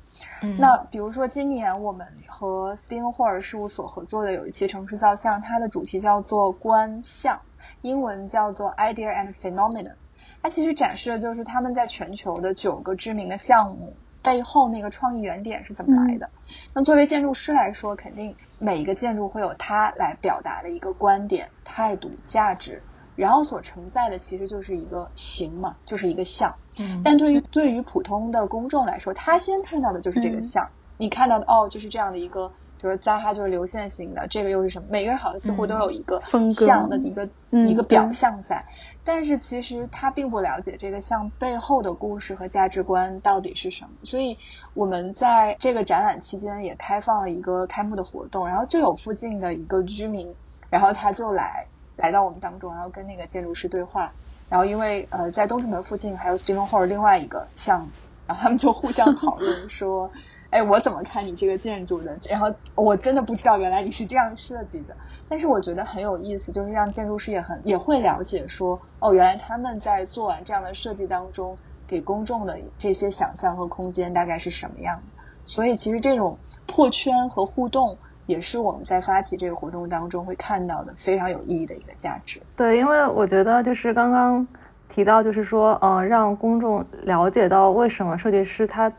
[0.59, 7.40] 那比如说今年我们和斯汀霍尔事务所合作的有一期城市造像，它的主题叫做观象，
[7.81, 9.95] 英文叫做 Idea and Phenomenon。
[10.42, 13.95] 它其实展示的就是他们在全球的九个知名的项目。
[14.23, 16.31] 背后那个创意原点是怎么来的？
[16.75, 22.83] 那作为建筑师来说，肯定每一个建筑会有它来表达的一个观点、态度、价值，
[23.17, 26.55] 然后所承载的其实就是一个形嘛，就是一个像。
[26.79, 27.03] 嗯。
[27.05, 32.53] 但对于对于普通的公众来说，他先看到的就是这个像，你看到的哦，就是这样的一个。
[32.83, 34.88] 就是扎哈就是流线型的，这个又是什么？
[34.90, 38.66] 每个人好像似乎都有一个像的一个一个表象在，
[39.05, 43.90] 但是其实他并不了解这个像背后的故事和价值观到底是什么。
[44.03, 44.37] 所以
[44.75, 50.35] 我们在这个展览期间也开放了一个开幕的活动，然后就有附近的一个居民，
[50.68, 54.12] 然后他就来来到我们当中，然后跟那个建筑师对话。
[54.49, 57.88] 然后因为呃在东直门附近还有 Stephen Hall 另外一个像，
[58.27, 60.11] 然后他们就互相讨论说。
[60.53, 62.15] 哎，我怎么看你这个建筑的？
[62.29, 64.95] 然后我真的不知道原来你是这样设计的。
[65.27, 71.57] 但是我觉得很有意思，就是让建筑师也很也会了解说，哦，原来他们在做完这样的设计当中，
[71.87, 75.14] 给公众的这些想象和空间大概是什么样的。
[75.43, 82.43] 所以其实这种破圈和互动，也是我们在发起这个活动当中会看到的非常有意义的一个价值。
[82.55, 84.47] 对，因为我觉得就是刚刚
[84.91, 88.93] 提到，就是说，嗯，让公众了解到为什么设计师他。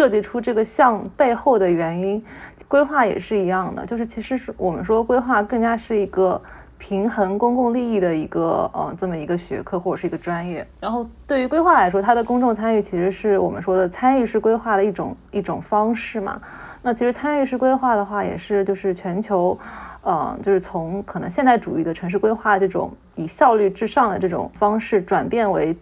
[0.00, 2.24] 设计出这个项背后的原因，
[2.66, 6.40] 规划也是一样的，就是其实是我们说规划更加是一个
[6.78, 10.66] 平衡公共利益的一个呃这么一个学科或者是一个专业。
[10.80, 16.40] 然后对于规划来说，它的公众参与其实是我们说的参与式规划的一种一种方式嘛。
[16.80, 19.58] 那其实参与式规划的话，也是就是全球，
[20.00, 25.76] 呃，就是从可能现代主义的城市规划这种以效率至上的这种方式转变为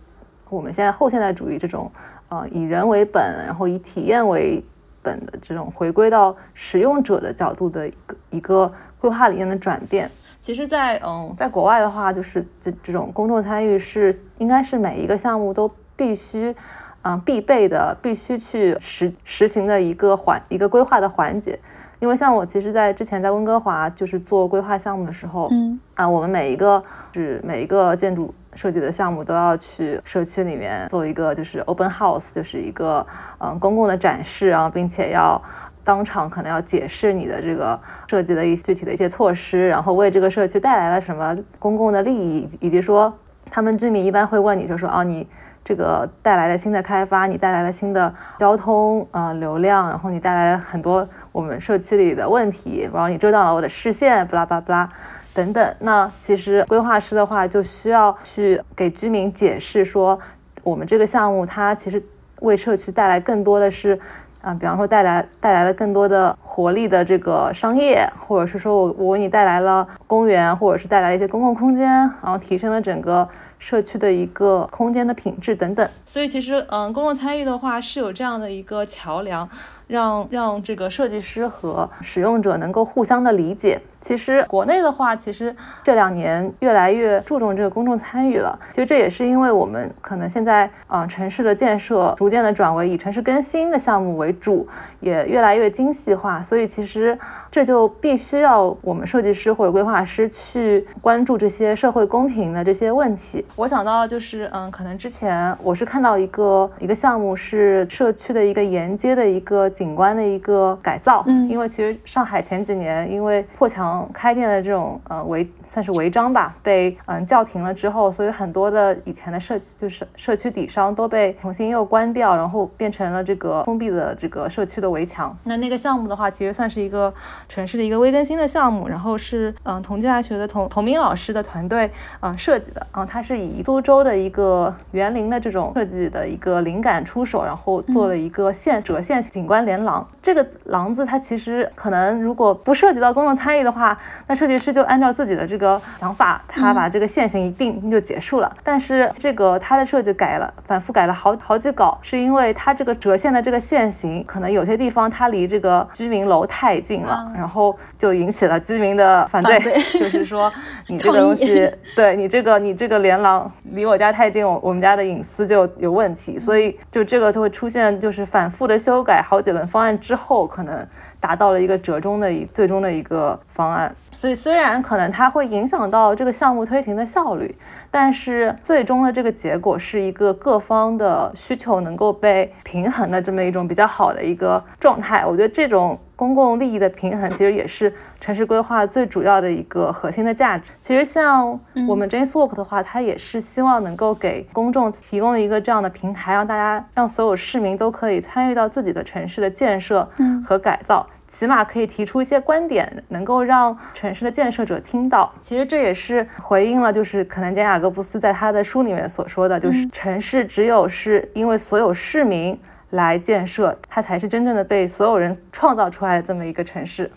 [0.51, 1.91] 我们现在后现代主义这种
[2.29, 4.63] 呃以人为本，然后以体验为。
[5.01, 8.71] 本的这种回归到使用者的角度的一个一个
[9.01, 16.55] 规划理念的转变，其实，在嗯，在国外的话，就是这这种公众参与是应该是每一个项目都必须
[17.03, 21.59] 嗯必备的，必须去实实行的一个环一个规划的环节。
[22.01, 26.83] 因为像我其实，在之前在温哥华就是做规划项目的时候，嗯啊，我们每一个
[27.15, 28.35] 是每一个建筑。
[28.59, 33.07] 设计的项目都要去社区里面做一个就是 open house，就是一个
[33.39, 35.41] 嗯公共的展示啊，并且要
[35.85, 37.79] 当场可能要解释你的这个
[38.09, 43.17] 设计的一具体的一些措施，然后为这个社区带来了什么公共的利益，以及说
[43.49, 45.25] 他们居民一般会问你，就说啊你
[45.65, 54.91] 这个带来了新的开发，你带来了新的交通呃流量，然后你带来了很多我们社区里的问题，然后你遮挡了我的视线，布拉布拉布拉。
[55.39, 60.19] 等等，那其实规划师的话就需要去给居民解释说，
[60.65, 62.03] 我们这个项目它其实
[62.41, 63.97] 为社区带来更多的是，
[64.41, 73.29] 啊，比方说带来带来了更多的活力的这个商业，或者是说我我给你带来了公园，或者是带来一些公共空间，然后提升了整个。
[73.61, 79.49] 社区的一个空间的品质等等，所以其实，嗯，公众参与的话是有这样的一个桥梁，
[79.89, 83.81] 让让这个设计师和使用者能够互相的理解。
[84.01, 88.57] 其实国内的话，其实这两年越来越注重这个公众参与了。
[88.71, 94.67] 其实这也是因为我们可能现在，嗯，城市的建设逐渐的转为以城市更新的项目为主，
[95.01, 97.19] 也越来越精细化，所以其实。
[97.51, 103.43] 这就必须要我们设计师或者规划师去关注这些社会公平的这些问题。
[103.57, 111.23] 我想到就是，嗯，可能之前我是看到一个一个项目是社区的一个沿街的一个景观的一个改造。
[111.27, 125.37] 嗯，因为其实上海前几年因为破墙开店的这种呃违算是违章吧，被嗯叫停了之后，所以很多的以前的社区就是社区底商都被重新又关掉，然后变成了这个封闭的这个社区的围墙。
[125.45, 127.13] 那那个项目的话，其实算是一个。
[127.49, 140.07] 城市的一个微更新的项目，然后是嗯同济大学的同同明老师的团队啊设计的，啊，它是以苏州的一个园林的这种设计的一个灵感出手，然后做了一个线折线景观连廊。
[140.23, 143.97] 这个廊子它其实可能如果不涉及到公众参与的话，
[144.27, 148.51] 那设计师就按照自己的这个想法，他把这个线型一定就结束了。
[148.65, 157.31] 但是这个他的设计改了，反复改了好好几稿，是因为他这个折线的这个线型，可能有些地方它离这个居民楼太近了。
[157.37, 159.59] 然后就引起了居民的反对，
[160.01, 160.51] 就是说
[160.87, 170.87] 你这个东西，对你这个你这个连廊离我家太近，我我们家的隐私就有问题，所以就这个就会出现，就是反复的修改好几轮方案之后，可能
[171.21, 173.95] 达到了一个折中的一最终的一个方案。
[174.13, 177.55] 所以虽然可能它会影响到这个项目推行的效率，
[177.91, 185.25] 但是最终的这个结果是一个各方的需求能够被平衡的这么一种比较好的一个状态。
[185.25, 185.99] 我觉得这种。
[186.19, 190.73] 公共利益的平衡其实也是城市规划最主要的一个核心的价值。
[190.81, 191.49] 其实像
[191.87, 200.09] 我们 James Walk 的话，它也是希望能够给公众提供一个这样的平台，让大家让所有市民都可以参与到自己的城市的建设
[200.45, 205.33] 和改造，起码可以提出一些观点，能够让城市的建设者听到。
[205.41, 212.59] 其实这也是回应了，就是可能简雅各布斯在他的书里面所说的，就是城市只有是因为所有市民。
[212.93, 217.11] 来建设，它才是真正的被所有人创造出来的这么一个城市。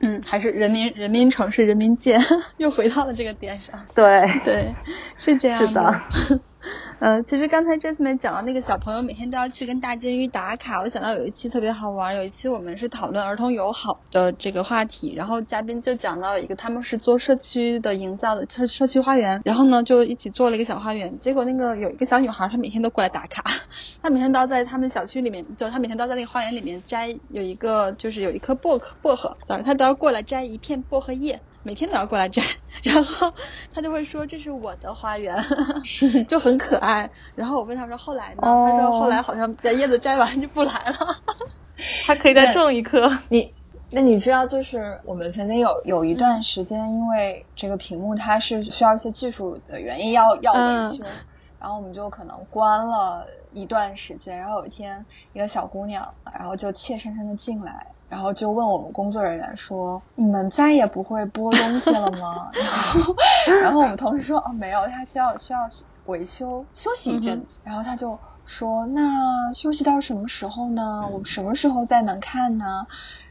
[0.00, 2.18] 嗯，还是人民人民城市人民建，
[2.58, 3.78] 又回到了这个点上。
[3.94, 4.72] 对对，
[5.16, 6.00] 是这样的。
[7.04, 23.42] 嗯，其实刚才 Jasmine 讲到那个小朋友每天都要去跟大金鱼打卡，我想到有一期特别好玩，有一期我们是讨论儿童友好的这个话题，然后嘉宾就讲到一个他们是做社区的营造的社社区花园，然后呢就一起做了一个小花园，结果那个有一个小女孩，她每天都过来打卡，
[24.00, 31.40] 她每天都要在他们小区里面，就她每天都要在那个花园里面摘有一个就是有一颗薄荷薄荷，早上她都要过来摘一片薄荷叶。
[31.62, 32.42] 每天都要过来摘，
[32.82, 33.32] 然后
[33.72, 35.36] 他就会说这是我的花园，
[36.28, 37.10] 就很可爱。
[37.34, 38.40] 然后我问他说后来呢？
[38.70, 41.18] 他说后来好像把叶子摘完就不来了。
[42.04, 43.18] 他可以再种一棵。
[43.28, 43.52] 你
[43.90, 51.04] 那你知道，就是我们曾经有有一段时间，因为这个屏幕它是需要一些技术的原因要要维修。
[51.60, 63.14] 然后我们就可能关了一段时间，然后有一天一个小姑娘，然后就怯生生的进来，然后就问我们工作人员说：“你们再也不会剥东西了吗？” 然后，
[63.62, 65.60] 然后我们同事说：“哦，没有，他需要需要
[66.04, 71.08] 维修休息一阵子。”然后他就说：“那休息到什么时候呢？
[71.10, 72.86] 我们什么时候再能看呢？”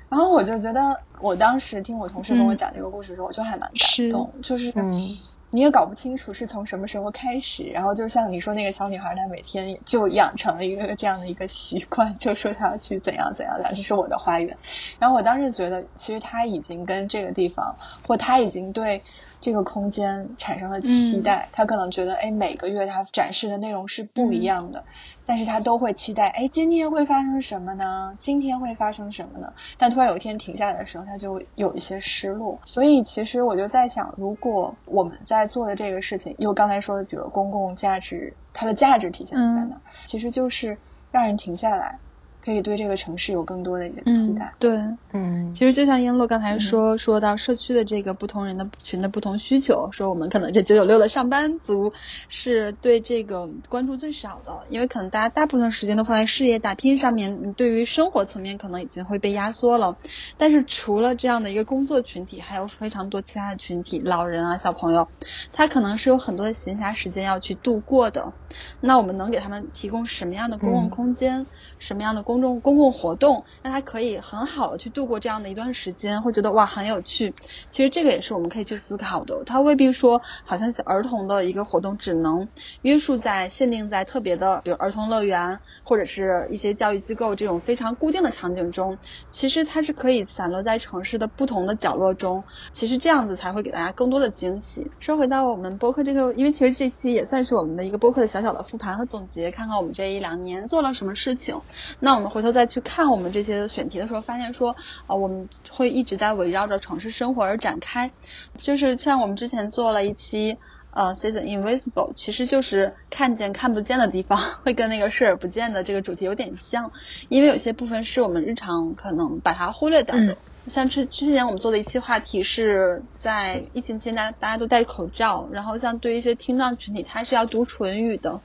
[0.10, 3.70] 然后我就觉得，我当时听我同事跟我讲这个故事的时候，我就还蛮感
[4.10, 5.16] 动，就是嗯。
[5.52, 14.58] 你也搞不清楚是从什么时候开始，然后就像你说那个小女孩，她每天就养成了一个这样的一个习惯， 就说她要去怎样怎样的，这是我的花园。
[14.98, 17.78] 然后我当时觉得，其实她已经跟这个地方，
[18.08, 19.04] 或她已经对。
[19.42, 24.86] 这个空间产生了期待，他可能觉得，哎，每个月他展示的内容是不一样的，
[25.26, 28.14] 但是他都会期待，哎，今天会发生什么呢？
[28.20, 29.52] 今天会发生什么呢？
[29.80, 32.60] 但突然有一天停下来的时候，他就有一些失落。
[32.66, 39.82] 所以其实我就在想，如果我们在做的这个事情，又刚才说的，比如公共价值，它的价值体现在哪？
[40.06, 40.78] 其实就是
[41.12, 41.98] 让人停下来。
[42.44, 44.54] 可以对这个城市有更多的一个期待。
[44.60, 44.80] 对，
[45.14, 51.94] 嗯，其实就像璎珞刚才说，说到社区的这个不同人的群的不同需求，说我们可能这九九六的上班族
[52.30, 59.98] 是对这个关注最少的，因为可能大家大部分时间都放在事业打拼上面，对于生活层面可能已经会被压缩了。
[60.38, 65.08] 但是除了这样的一个工作群体，还有非常多其他的群体，老人啊、小朋友，
[65.54, 68.34] 他可能是有很多的闲暇时间要去度过的。
[68.80, 71.46] 那我们能给他们提供什么样的公共空间？
[71.80, 77.34] 什么样的公众公共活动，让他可以很好的去度过这样的一段时间，会觉得哇很有趣。
[77.68, 79.44] 其实这个也是我们可以去思考的。
[79.46, 82.48] 他未必说，好像是儿童的一个活动只能
[82.84, 88.98] 约束在限定在特别的，比如儿童乐园或者是一些教育机构这种非常固定的场景中。
[89.30, 92.46] 其实它是可以散落在城市的不同的角落中。
[92.72, 94.90] 其实这样子才会给大家更多的惊喜。
[95.02, 101.60] 说回到我们播客这个，因为其实这期也算是我们的一个播客的小小的复盘和总结，看看我们这一两年做了什么事情。
[102.00, 104.76] 那我们回头再去看我们这些选题的时候，发现说
[105.08, 108.12] 啊，我们会一直在围绕着城市生活而展开。
[108.56, 110.58] 就是像我们之前做了一期
[110.92, 116.92] 呃，See the invisible，其实就是看见看不见的地方， 会跟那个视而不见的这个主题有点像，
[117.30, 120.38] 因为有些部分是我们日常可能把它忽略掉的。
[120.68, 128.42] 像之之前我们做的一期话题是在疫情期间，大大家都戴口罩，然后像对于一些听障群体，他是要读唇语的，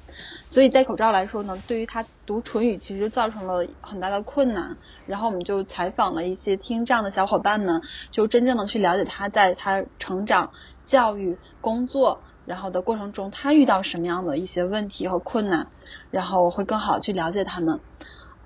[0.47, 4.79] 所以戴口罩来说呢，对于他读唇语其实造成了很大的困难。
[5.07, 10.53] 然后我们就采访了一些听障的小伙伴们，就真正的去了解他在他成长、
[10.85, 15.69] 教育、工作然后的过程中，他遇到什么样的一些问题和困难，
[16.11, 17.79] 然后会更好去了解他们。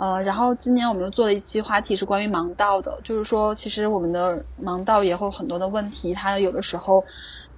[0.00, 7.04] 呃，然后今年我们又做了一期话题是关于盲道的，就是说其实我们的盲道也会有很多的问题，它有的时候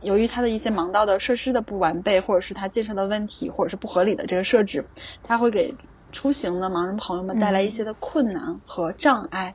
[0.01, 4.85] 由于它的一些盲道的设施的不完备，或者是它建设的问题，或者是不合理的这个设置，
[5.23, 5.77] 它会给。
[6.13, 9.55] 出行的盲人朋友们带来一些的困难和障碍，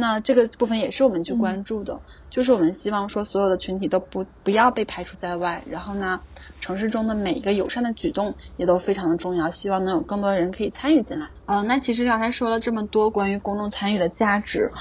[0.00, 6.20] 那这个部分也是我们去关注的，就是我们希望说所有的群体都不不要被排除在外，然后呢，
[6.60, 11.28] 城市中的每一个友善的举动也都非常的重要，希望能有更多的人可以参与进来。
[11.44, 14.72] 嗯，那其实刚才说了这么多关于公众参与的价值，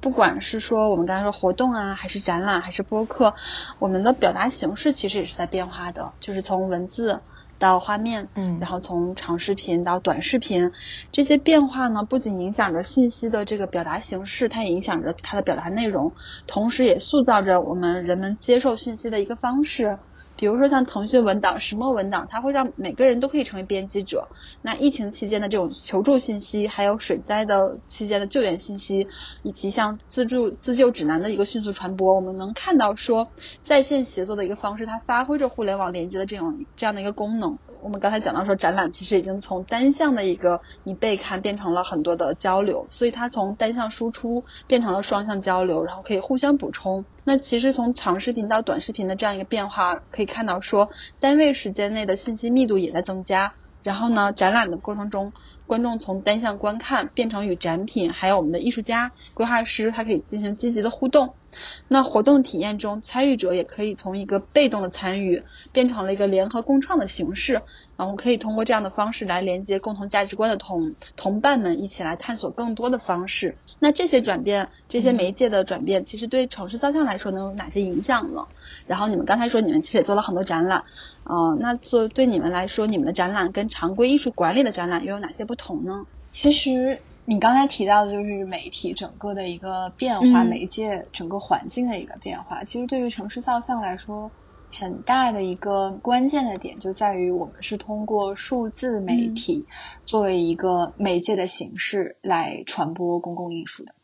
[0.00, 3.34] 不管是说我们刚才说活动啊，还是展览，还是播客，
[3.78, 7.20] 我们的表达形式其实也是在变化的，就是从文字。
[7.58, 10.72] 到画面，嗯，然后从长视频到短视频，
[11.12, 16.12] 这些变化呢，不仅影响着信息的这个表达形式，它也影响着它的表达内容，
[16.46, 19.98] 同时也塑造着我们人们接受讯息的一个方式。
[20.36, 24.28] 比如说像腾讯文档、石墨文档，它会让每个人都可以成为编辑者。
[24.62, 29.06] 那疫情期间的这种求助信息，还有水灾的期间的救援信息，
[29.42, 33.28] 以及像自助自救指南的一个迅速传播，我们能看到说
[33.62, 37.58] 在线协作的一个方式，它发挥着互联网连接的这种这样的一个功能。
[37.84, 47.04] 我们刚才讲到说，展览其实已经从单向的一个你被看变成了很多的交流，所以它从单向输出变成了双向交流，然后可以互相补充。
[47.24, 50.88] 那其实从长视频到短视频的这样一个变化，可以看到说
[51.20, 53.52] 单位时间内的信息密度也在增加。
[53.82, 55.34] 然后呢，展览的过程中。
[55.66, 61.32] 观众从单向观看变成与展品，还有我们的艺术家、规划师，他可以进行积极的互动。
[61.88, 65.42] 那活动体验中，参与者也可以从一个被动的参与，
[65.72, 67.62] 变成了一个联合共创的形式。
[67.96, 73.56] 然后可以通过这样的方式来连接共同价值观的同同伴们，一起来探索更多的方式。
[73.78, 78.46] 那这些转变，这些媒介的转变，其实对城市造像来说能有哪些影响呢？
[78.88, 80.82] 然后你们刚才说你们其实也做了很多展览，
[81.22, 86.04] 呃，那做对你们来说，你们的展览跟常规艺术管理的展览又有哪些不同呢？
[86.30, 92.64] 其实你刚才提到的就是媒体整个的一个变化，媒介整个环境的一个变化。
[92.64, 94.30] 其实对于城市造像来说。
[94.76, 99.66] 很大的一个关键的点就在于，我们是通过数字媒体
[100.04, 103.94] 作为一个媒介的形式来传播公共艺术的。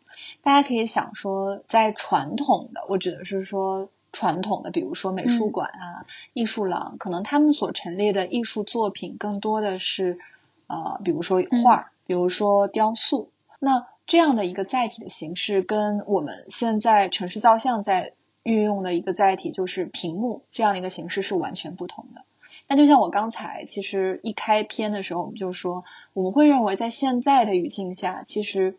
[0.43, 10.21] 大家可以想说，在传统的，我指的是说传统的，比如说美术馆啊、艺术廊，可能他们所陈列的艺术作品更多的是，
[10.69, 13.31] 呃，比如说画，比如说雕塑。
[13.61, 22.25] 那这样的一个载体的形式，跟我们现在城市造像在运用的一个载体，就是屏幕这样的一个形式是完全不同的。
[22.67, 28.77] 那就像我刚才其实一开篇的时候，我们就说，我们会认为在现在的语境下，其实。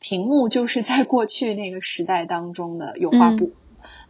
[0.00, 3.52] 屏幕就是在过去那个时代当中的油画布，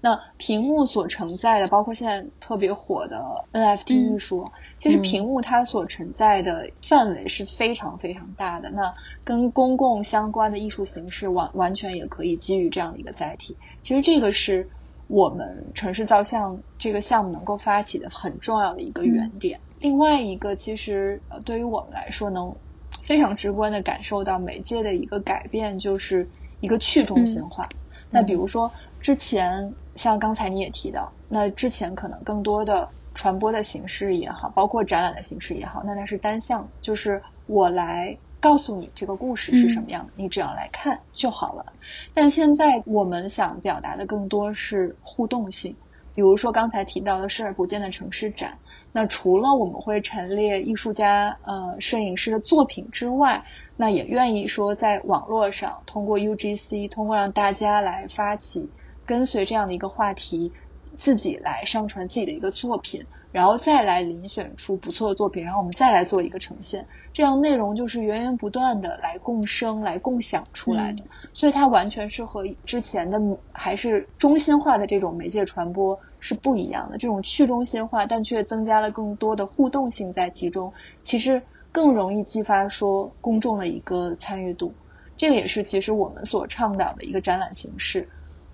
[0.05, 3.25] 那屏幕所承载的，包括现在特别火的
[3.55, 8.71] NFT 艺术，其实屏幕它所承载的范围是非常非常大的。
[8.71, 8.95] 那
[9.25, 13.57] 跟公共相关的艺术形式完完全也可以基于这样的一个载体。
[13.83, 14.69] 其实这个是
[15.09, 19.59] 我们城市造像这个项目能够发起的很重要的一个原点。
[19.81, 22.55] 另外一个，其实呃对于我们来说能。
[23.03, 26.27] 非常直观的感受到媒介的一个改变，就是
[26.61, 27.69] 一个去中心化。
[28.11, 41.73] 那比如说之前，像刚才你也提到，那之前可能更多的传播的形式也好，包括展览的形式也好，那它是单向，就是我来告诉你这个故事是什么样的，你只要来看就好了。
[42.13, 45.77] 但现在我们想表达的更多是互动性，
[46.15, 48.59] 比如说刚才提到的视而不见的城市展。
[48.97, 53.45] 那除了我们会陈列艺术家、呃摄影师的作品之外，
[53.77, 58.71] 那也愿意说在网络上通过 UGC，通过让大家来发起
[59.07, 60.53] 跟随这样的一个话题，
[60.99, 63.05] 自己来上传自己的一个作品。
[63.33, 71.03] 然后再来遴选出不错的作品，然后我们再来做一个呈现，这样内容就是源源不断的来共生、来共享出来的。
[71.33, 76.97] 所以它完全是和之前的还是中心化的这种媒介传播是不一样的。
[76.97, 81.43] 这种去中心化，但却增加了更多的互动性在其中，其实
[81.73, 84.73] 更容易激发说公众的一个参与度。
[85.17, 88.09] 这个也是其实我们所倡导的一个展览形式，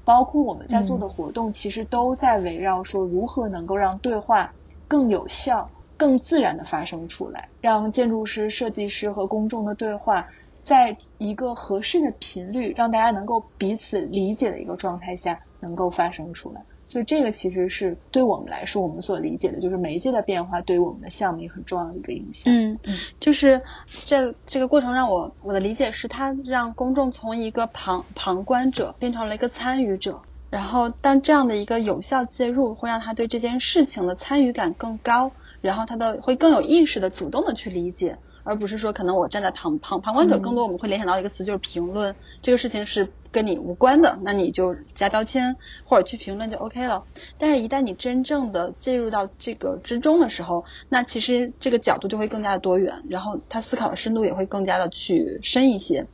[0.05, 4.55] 包括我们在做的活动，其实都在围绕说如何能够让对话。
[4.89, 10.27] 更有效、更自然的发生出来，让建筑师、设计师和公众的对话，
[10.65, 16.67] 在一个合适的频率，让大家能够彼此理解的一个状态下，能够发生出来。
[16.91, 22.53] 所以，这个其实是对我们来说，我们所理解的就是媒介的变化对于我们的项目也很重要的一个影响。
[22.53, 22.81] 嗯，
[23.21, 30.23] 就是这这个过程让我我的理解是，它让公众从一个旁旁观者变成了一个参与者。
[30.51, 35.31] 然后，但这样的一个有效介入，会让他对这件事情的参与感更高，
[35.61, 38.19] 然后他的会更有意识的主动的去理解。
[38.45, 42.15] 而不是说，可能我站在旁旁旁观者，更多我们会联想到一个词，就是评论。
[42.43, 47.05] 这个事情是跟你无关的，那你就加标签或者去评论就 OK 了。
[47.39, 56.07] 但是，一旦你真正的介入到这个之中的时候，那其实这个角度就会更加的多元，然后他思考的深度也会更加的去深一些。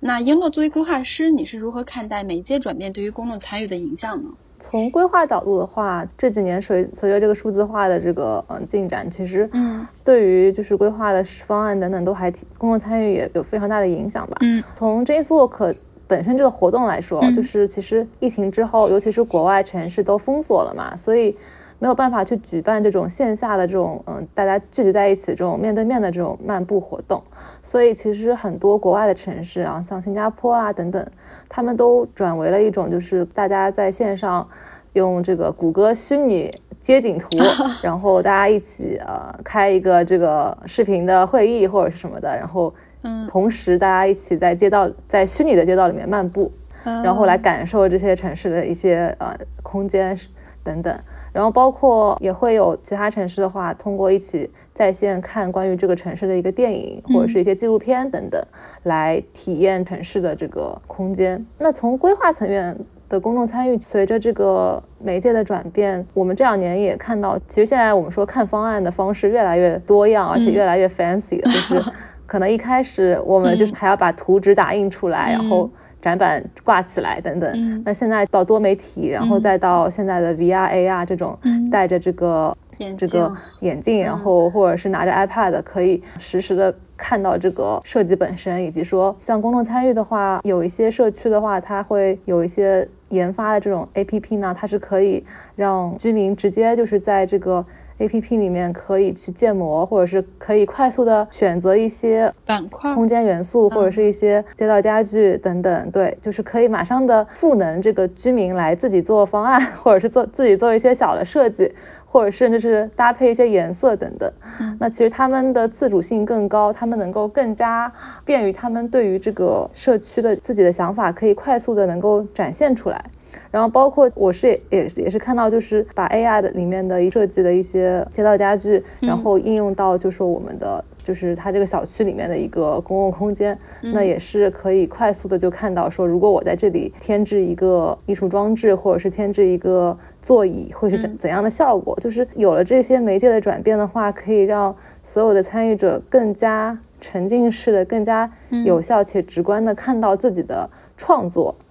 [0.00, 4.30] 那英诺作为规划师，你是如何看待媒介转变对于公众参与的影响呢？
[4.60, 14.36] 从规划角度的话，这几年随随着这个数字化的这个嗯进展，其实嗯，对于就是规划的方案等等都还挺公众参与也有非常大的影响吧。
[14.40, 21.36] 嗯，从 J S Walk 本身这个活动来说，就是其实疫情之后，尤其是国外城市都封锁了嘛，所以。
[21.78, 27.22] 没有办法去举办这种线下的这种嗯，大家聚集在一起这种面对面的这种漫步活动，
[27.62, 31.06] 所以其实很多国外的城市啊，像新加坡啊等等，
[31.48, 34.48] 他们都转为了一种就是大家在线上
[34.94, 36.50] 用这个谷歌虚拟
[36.80, 37.28] 街景图，
[37.82, 46.50] 然后大家一起呃开一个这个视频的会议或者是什么的，然后嗯，同时大家一起在街道在虚拟的街道里面漫步，
[46.82, 50.18] 然后来感受这些城市的一些呃空间
[50.64, 50.98] 等等。
[51.32, 58.42] 然后包括也会有其他城市的话，通过一起在线看关于这个城市的一个电影或者是一些纪录片等等，
[58.84, 61.44] 来体验城市的这个空间。
[61.58, 62.76] 那从规划层面
[63.08, 71.90] 的公众参与，随着这个媒介的转变，我们这两年也看到，其实现在我们说看方案的方式越来越多样，而且越来越 fancy，就是
[72.26, 75.70] 可能一开始我们就是还要把图纸打印出来，然后。
[76.08, 81.38] 展板挂起来等等，那现在到多媒体，然后再到现在的 VR、AR 这种
[81.70, 82.56] 戴着这个
[82.96, 95.24] 这个眼镜，然后或者是拿着 iPad 可以实时的看到这个设计本身，以及说像公众参与的话，有一些社区的话，它会有一些研发的这种 APP 呢，它是可以
[95.56, 97.64] 让居民直接就是在这个
[97.98, 105.90] APP 里面可以去建模，或者是可以快速的选择一些板块、空间元素，或者是一些街道家具等等。
[105.90, 111.72] 对，就是可以马上的赋能这个居民来自己做方案， 或者是做自己做一些小的设计。
[112.10, 114.32] 或者甚至是搭配一些颜色等等，
[114.80, 117.92] 那其实他们的自主性更高，他们能够更加
[118.24, 123.04] 便于他们对于这个社区的自己的想法可以快速的能够展现出来。
[123.50, 141.98] 然后包括我是也也是看到，就是把 AI 的里面的一设计的一些街道家具，然后应用到就是我们的就是它这个小区里面的一个公共空间，那也是可以快速的就看到说，如果我在这里添置一个艺术装置，或者是添置一个座椅，会是怎怎样的效果？
[142.00, 148.30] 就是有了这些媒介的转变的话，可以让所有的参与者更加沉浸式的、更加
[148.64, 151.54] 有效且直观的看到自己的创作。
[151.58, 151.64] 嗯，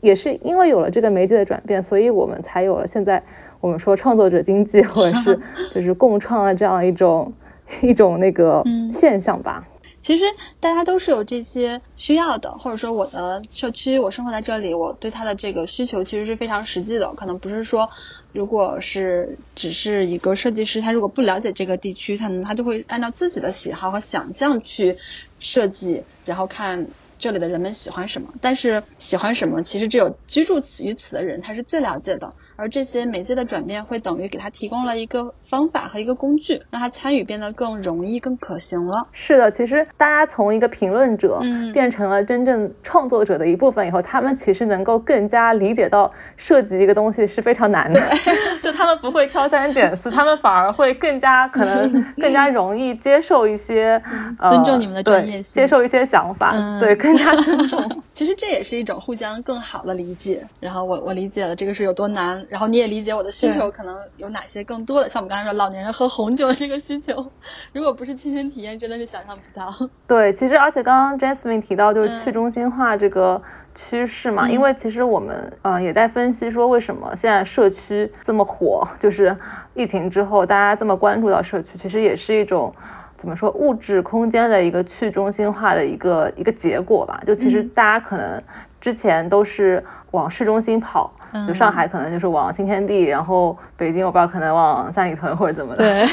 [0.00, 3.22] 也是因为有了这个媒介的转变，所以我们才有了现在
[3.60, 5.40] 我们说创作者经济或者是
[5.74, 7.32] 就是共创的这样一种
[7.82, 9.64] 一种那个现象吧。
[10.00, 10.24] 其实
[10.58, 17.12] 大家都是有这些需要的，或者说我的社区，我生活在这里，我对它的这个需求其实是非常实际的。
[17.14, 17.88] 可能不是说，
[18.32, 24.96] 如果是只是一个设计师，他如果不了解这个地区，他能他就会按照自己的喜好和想象去
[25.38, 26.88] 设计，然后看。
[27.22, 28.34] 这里的人们喜欢什么？
[28.40, 32.34] 但是喜欢什么，其实只有居住于此的人他是最了解的。
[32.62, 39.04] 而这些媒介的转变，会等于给他提供了一个方法和一个工具，让他参与变得更容易、更可行了。
[39.10, 41.40] 是的，其实大家从一个评论者
[41.74, 48.00] 变成了真正创作者的一部分以后，他们其实能够更加理解到设计一个东西是非常难的。
[48.62, 54.00] 就他们不会挑三拣四，他们反而会更加可能 更加容易接受一些
[54.48, 57.82] 尊重你们的专业性，接受一些想法，对，更加尊重。
[58.14, 60.46] 其实这也是一种互相更好的理解。
[60.60, 62.40] 然后我我理解了这个是有多难。
[62.52, 67.26] 然后你也理解我的需求可能有哪些更多的，像我们刚才说老年人喝红酒的这个需求，
[67.72, 69.72] 如果不是亲身体验，真的是想象不到。
[70.06, 73.40] 对，其实而且刚刚 Jasmine 提到就是去中心化这个
[73.74, 79.34] 趋势嘛，因为其实我们呃也在分析说为什么现在社区这么火，就是
[79.72, 82.70] 疫情之后大家这么关注到社区，其实也是一种
[83.16, 87.22] 怎么说物质空间的一个去中心化的一个一个结果吧。
[87.26, 88.42] 就其实大家可能
[88.78, 89.82] 之前都是
[90.12, 91.12] 往市中心跑。
[91.48, 95.82] 就上海可能就是往新天地，然后北京我不知道可能往三里屯或者怎么的。
[95.82, 96.06] 对，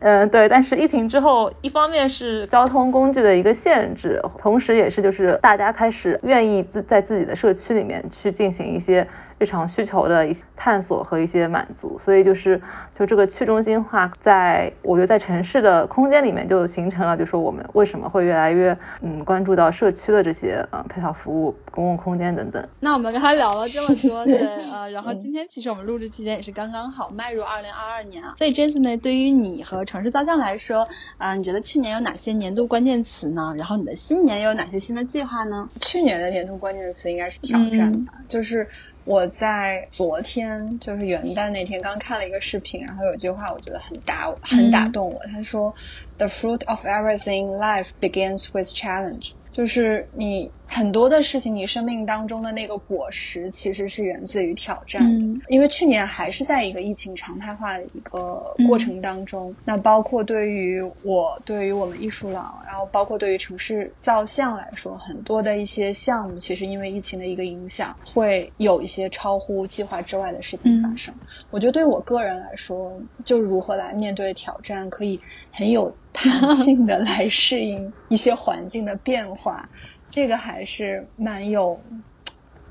[0.00, 0.46] 嗯对。
[0.46, 9.06] 但是疫情之后，一方面是交通工具的一个限制，同时也是就是大家开始愿意自在自己的社区里面去进行一些。
[9.38, 12.58] 日常需求的一些探索和一些满足，所以就是
[12.98, 22.68] 就这个去中心化，在我觉得在城市的空间里面就形成了，就是我们为什么会越来越嗯关注到社区的这些嗯配套服务、公共空间等等。
[22.80, 33.54] 那我们刚才聊了这么多， 对呃，然后今天其实我们录制期间也是刚刚好迈入二零二二年啊，所以 Jason 呢，对于你和城市造像来说，啊，你觉得去年有哪些年度关键词呢？
[33.56, 35.68] 然后你的新年又有哪些新的计划呢？
[35.80, 38.68] 去年的年度关键词应该是挑战吧，就是。
[39.06, 45.20] 我在昨天就是元旦那天刚看了一个视频，然后有句话我觉得很打很打动我。
[45.32, 45.72] 他说
[46.18, 50.50] ：“The fruit of everything life begins with challenge。”就是你。
[50.68, 55.40] 很多的事情，你生命当中的那个果实其实是源自于挑战的。
[55.48, 71.14] 因为去年还是在一个疫情常态化的一个过程当中，那包括对于我，对于我们艺术廊，然后包括对于城市造像来说，很多的一些项目，其实因为疫情的一个影响，会有一些超乎计划之外的事情发生。
[71.50, 75.20] 我觉得对我个人来说，就如何来面对挑战，可以
[75.52, 79.68] 很有弹性的来适应一些环境的变化。
[80.10, 81.78] 这个还是蛮有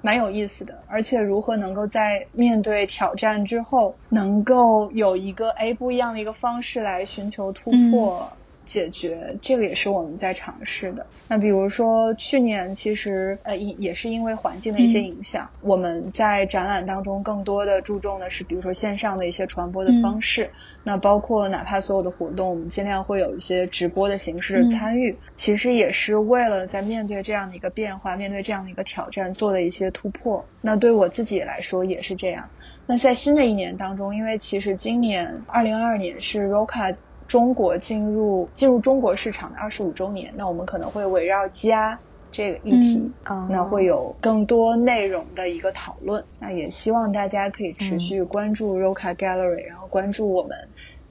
[0.01, 8.31] 蛮有意思的，而且如何能够在面对挑战之后，能够有一个哎不一样的一个方式来寻求突破
[8.65, 11.05] 解决，这个也是我们在尝试的。
[11.27, 20.49] 那比如说去年其实呃也也是因为环境的一些影响，我们在展览当中更多的注重的是比如说线上的一些传播的方式。
[20.87, 30.45] 那包括哪怕所有的活动，我们尽量会有一些直播的形式参与，其实也是为了在面对这样的一个变化，面对这样的一个挑战，做的一些突破。
[30.61, 32.49] 那对我自己来说也是这样。
[32.85, 36.95] 那在新的一年当中，因为其实今年二零二二年是 Roca
[37.27, 41.99] 中国进入进入中国市场的二十五周年，那我们可能会围绕家。
[42.31, 43.13] 这个议题，
[43.49, 46.25] 那会有更多内容的一个讨论。
[46.37, 50.51] 那也希望大家可以持续关注 Roca Gallery，然后关注我们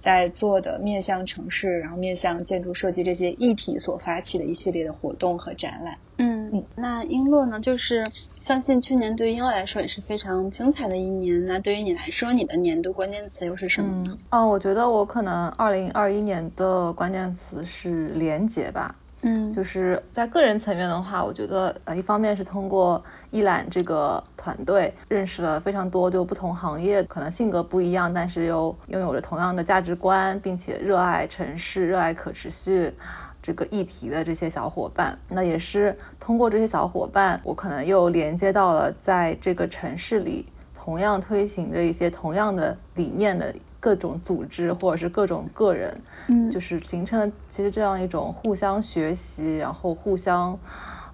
[0.05, 5.97] 在做的面向城市，然后面向建筑设计这些议题所发起的一系列的活动和展览。
[6.19, 7.59] 嗯嗯，那璎珞呢？
[7.59, 11.47] 就是相信去年对于璎珞来说也是非常精彩的一年。
[11.47, 14.15] 那对于你来说，你的年度关键词又是什么呢？
[14.29, 18.95] 哦，我觉得我可能二零二一年的关键词是连结吧。
[19.27, 32.93] 嗯，就是在个人层面的话，我觉得呃，一方面是通过一览这个团队认识了非常多就不同行业，可能性格不一样，但是又拥有着同样的价值观，并且热爱城市、热爱可持续
[33.41, 35.19] 这个议题的这些小伙伴。
[35.31, 43.55] 那也是通过这些小伙伴，我可能又连接到了在这个城市里同样推行着一些同样的理念的。
[43.85, 45.95] 各种组织或者是各种个人，
[46.31, 50.59] 嗯，就是形成了其实这样一种互相学习，然后互相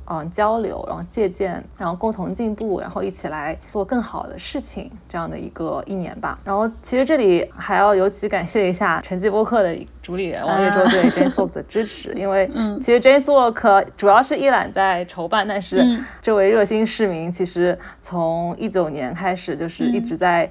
[0.05, 6.39] 嗯交流，然后借鉴，然后共同进步，然后一起来做更好的事情，这样的一个一年吧。
[6.45, 12.49] 然后其实这里还要尤其感谢一下晨记播客的主理人王月洲对 Jane Walk 的支持， 因为
[12.79, 20.45] 其实 Jane Walk 主要是一览在筹办，但是这位热心市民其实从一九年开始就是一直在。
[20.45, 20.51] 嗯，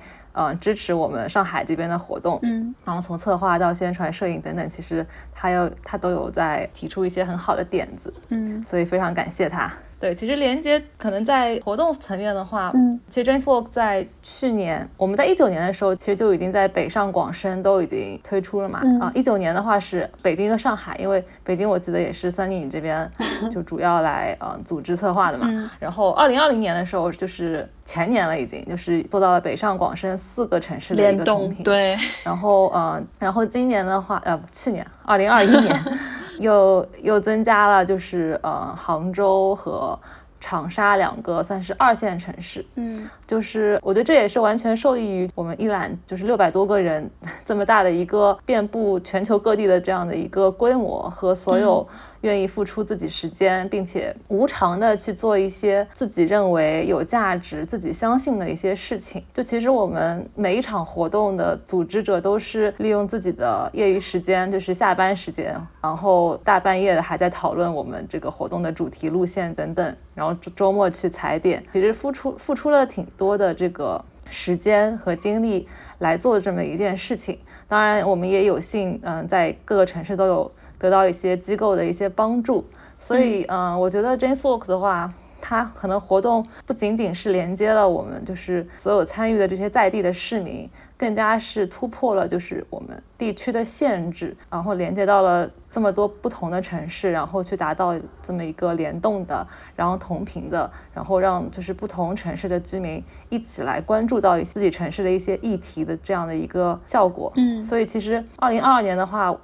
[0.60, 9.72] 支持我们上海这边的活动，嗯，然后从策划到宣传、摄影等等，其实他有他都有在提出一些很好的点子，嗯，所以非常感谢他。
[10.00, 18.82] 对，其实连接可能在活动层面的话，嗯，其实 j a n e Walk 在去年，我们在一九年的时候，其实就已经在北上广深都已经推出了嘛。
[19.02, 23.12] 啊，一九年的话是北京和上海，因为北京我记得也是三妮你这边
[23.54, 25.70] 就主要来呃组织策划的嘛。
[25.80, 31.62] 然后二零二零年的时候，就是前年了已经，就是做到了北上广深四个城市的一个同频。
[31.64, 31.98] 对。
[32.24, 35.78] 然后呃，然后今年的话，呃，去年二零二一年。
[36.40, 39.98] 又又增加了，就是呃，杭州和
[40.42, 47.10] 长沙两个算是二线城市，嗯，就是我觉得这也是完全受益于我们一览，就是六百多个人
[47.46, 51.88] 这么大的一个遍布全球各地的这样的一个规模和所有。
[52.22, 59.24] 愿意付出自己时间，并且无偿的去做一些自己认为有价值、自己相信的一些事情。
[59.34, 75.68] 就其实我们每一场活动的组织者都是利用自己的业余时间，就是下班时间，然后大半夜的还在讨论我们这个活动的主题、路线等等，然后周周末去踩点，其实付出付出了挺多的这个时间和精力
[76.00, 77.40] 来做这么一件事情。
[77.68, 80.52] 当然，我们也有幸，嗯，在各个城市都有。
[80.80, 82.66] 得到一些机构的一些帮助，
[82.98, 107.32] 所以嗯，我觉得 Jane Walk 的话，它可能活动不仅仅是连接了我们，就是所有参与的这些在地的市民，更加是突破了就是我们地区的限制，然后连接到了这么多不同的城市，然后去达到这么一个联动的，然后同频的，然后让就是不同城市的居民一起来关注到自己城市的一些议题的这样的一个效果。
[107.36, 109.36] 嗯，所以其实二零二二年的话。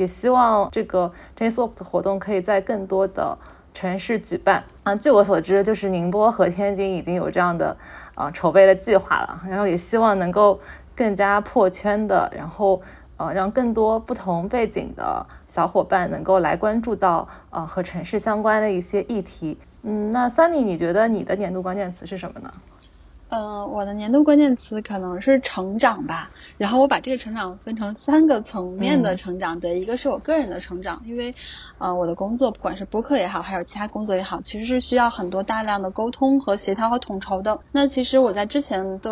[0.00, 3.36] 也希望这个 Jane Walk 的活动可以在更多的
[3.74, 4.96] 城市举办啊。
[4.96, 7.76] 据我所知，就是宁波和天津已经有这样的
[8.14, 9.42] 啊筹备的计划了。
[9.46, 10.58] 然后也希望能够
[10.96, 12.80] 更加破圈的，然后
[13.18, 19.58] 呃让更多不同背景的小伙伴能够来关注到呃和城市相关的一些议题。
[19.82, 22.50] 嗯，那 Sunny，你觉得你的年度关键词是什么呢？
[23.30, 26.32] 嗯，我的年度关键词可能是成长吧。
[26.58, 31.34] 然后我把这个成长分成三个层面的成长，对，一个是我个人的成长，因为，
[31.78, 37.60] 呃，我的工作不管是播客也好，还有其他工作也好，其实是需要很多大量的沟通和协调和统筹的。
[37.70, 39.10] 那其实我在之前的。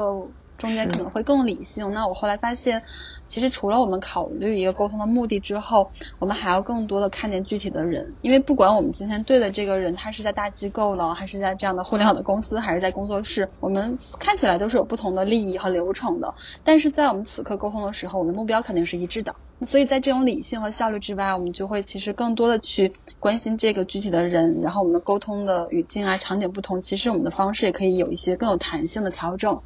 [0.59, 1.95] 中间可能会更理性。
[1.95, 2.83] 那我后来发现，
[3.27, 8.15] 其实除了我们考虑一个沟通的目的之后，我们还要更多的看见具体的人。
[8.21, 16.35] 因为不管我们今天对的这个人，他是在大机构呢，还是在这样的互联网的公司，还是在工作室，我们看起来都是有不同的利益和流程的。
[16.65, 19.37] 但是在我们此刻沟通的时候，我们的目标肯定是一致的。
[19.63, 24.61] 所以在这种理性和效率之外，我们就会其实更多的去关心这个具体的人。
[24.63, 29.61] 然后我们的沟通的语境啊、场景不同，其实我们的方式也可以有一些更有弹性的调整。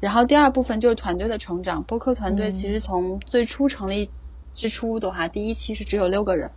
[0.00, 1.82] 然后第二部分就是团队的成长。
[1.84, 4.10] 播客团队其实从最初成立
[4.52, 6.50] 之初的话，第一期是只有六个人，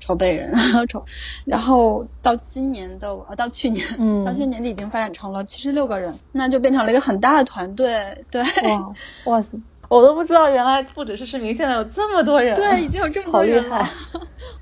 [0.00, 0.52] 筹备人，
[0.88, 1.04] 筹，
[1.44, 8.24] 然后到今年的呃到去年，嗯，到去年年底已经发展成了七十六个人，那就变成了一个很大的团队。
[8.30, 8.92] 对，哇，
[9.26, 9.52] 哇塞。
[9.88, 13.88] 我都不知道，原来不只是市民，现在有这么多人，对，已经有这么多人了。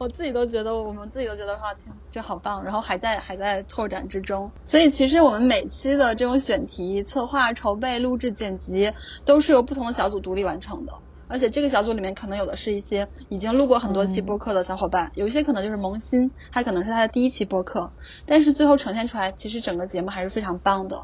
[0.05, 2.63] 我自己都觉得，我们自己都觉得，哇，天，这好棒！
[2.63, 4.51] 然后还在还在拓展之中。
[4.67, 8.93] 所以其实我们每期的这种选题、策划、筹备、录制、剪辑，
[9.25, 10.93] 都是由不同的小组独立完成的。
[11.27, 17.91] 而且这个小组里面可能有的是一些已经录过很多期播客的小伙伴，有一些可能就是萌新，还可能是他的第一期播客。
[18.27, 21.03] 但是最后呈现出来，其实整个节目还是非常棒的。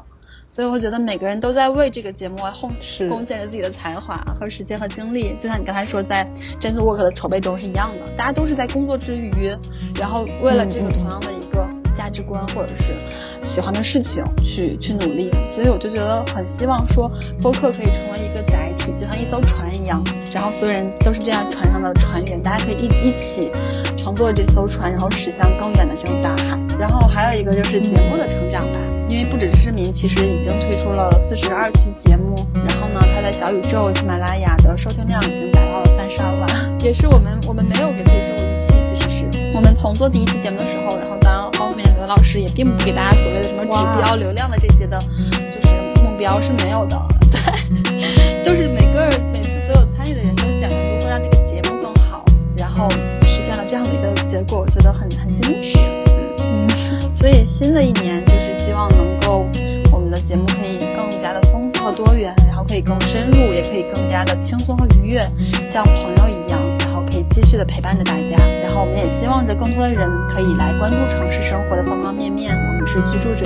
[0.51, 2.69] 所以我觉得每个人都在为这个节目贡
[3.07, 6.29] 贡献着自己的才华和时间和精力，就像你刚才说在
[6.59, 9.55] Jazz Work 的筹备中是一样的，大家都是在工作之余，
[9.95, 12.93] 然后为了这个同样的一个价值观或者是
[13.41, 15.31] 喜欢的事情去去努力。
[15.47, 17.09] 所以我就觉得很希望说
[17.41, 23.49] 播客可以成为一个载体，就像一艘船一样，然后所有人都是这样船上的船员，大家可以一一起
[23.95, 26.59] 乘坐这艘船，然后驶向更远的这种大海。
[26.77, 28.90] 然后还有一个就是节目的成长吧。
[29.11, 32.33] 因为不止是市民，其实已经推出了四十二期节目，
[32.65, 36.49] 然后呢，它在小宇宙、喜马拉雅的收听量已经达到了三十二万，
[36.79, 39.51] 也是我们我们没有给自己设过预期，其实是。
[39.53, 46.95] 我们从做第一期节目的时候，然后当然后面刘老师也并不给大家所谓的什么指标、流量的这些的，就是目标是没有的，
[47.29, 52.23] 对，就是每个每次所有参与的人都想着如何让这个节目更好，
[52.55, 52.89] 然后
[53.23, 55.77] 实现了这样的一个结果，我觉得很很惊喜，
[56.39, 56.65] 嗯。
[56.71, 58.23] 嗯，所以新的一年
[62.71, 65.19] 可以更深入，也可以更加的轻松和愉悦，
[65.69, 68.39] 像朋友一样，然后可以继续的陪伴着大家。
[68.63, 72.55] 然后我们也希望着更多的人可以来关注城市生活的方方面面。
[72.55, 73.43] 我们是居住者，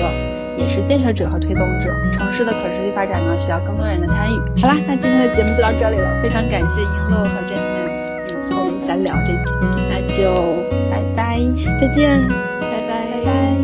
[0.59, 1.89] 也是建设者和推动者。
[2.13, 4.61] 城市的可持续发展呢，需要更多人的参与。
[4.61, 10.61] 好啦，那今天的节目就到这里了，非常感谢璎珞和 Jasmine，嗯，和我们一起来聊这期，那就
[10.91, 11.41] 拜拜，
[11.81, 12.21] 再见，
[12.61, 13.54] 拜拜，拜拜。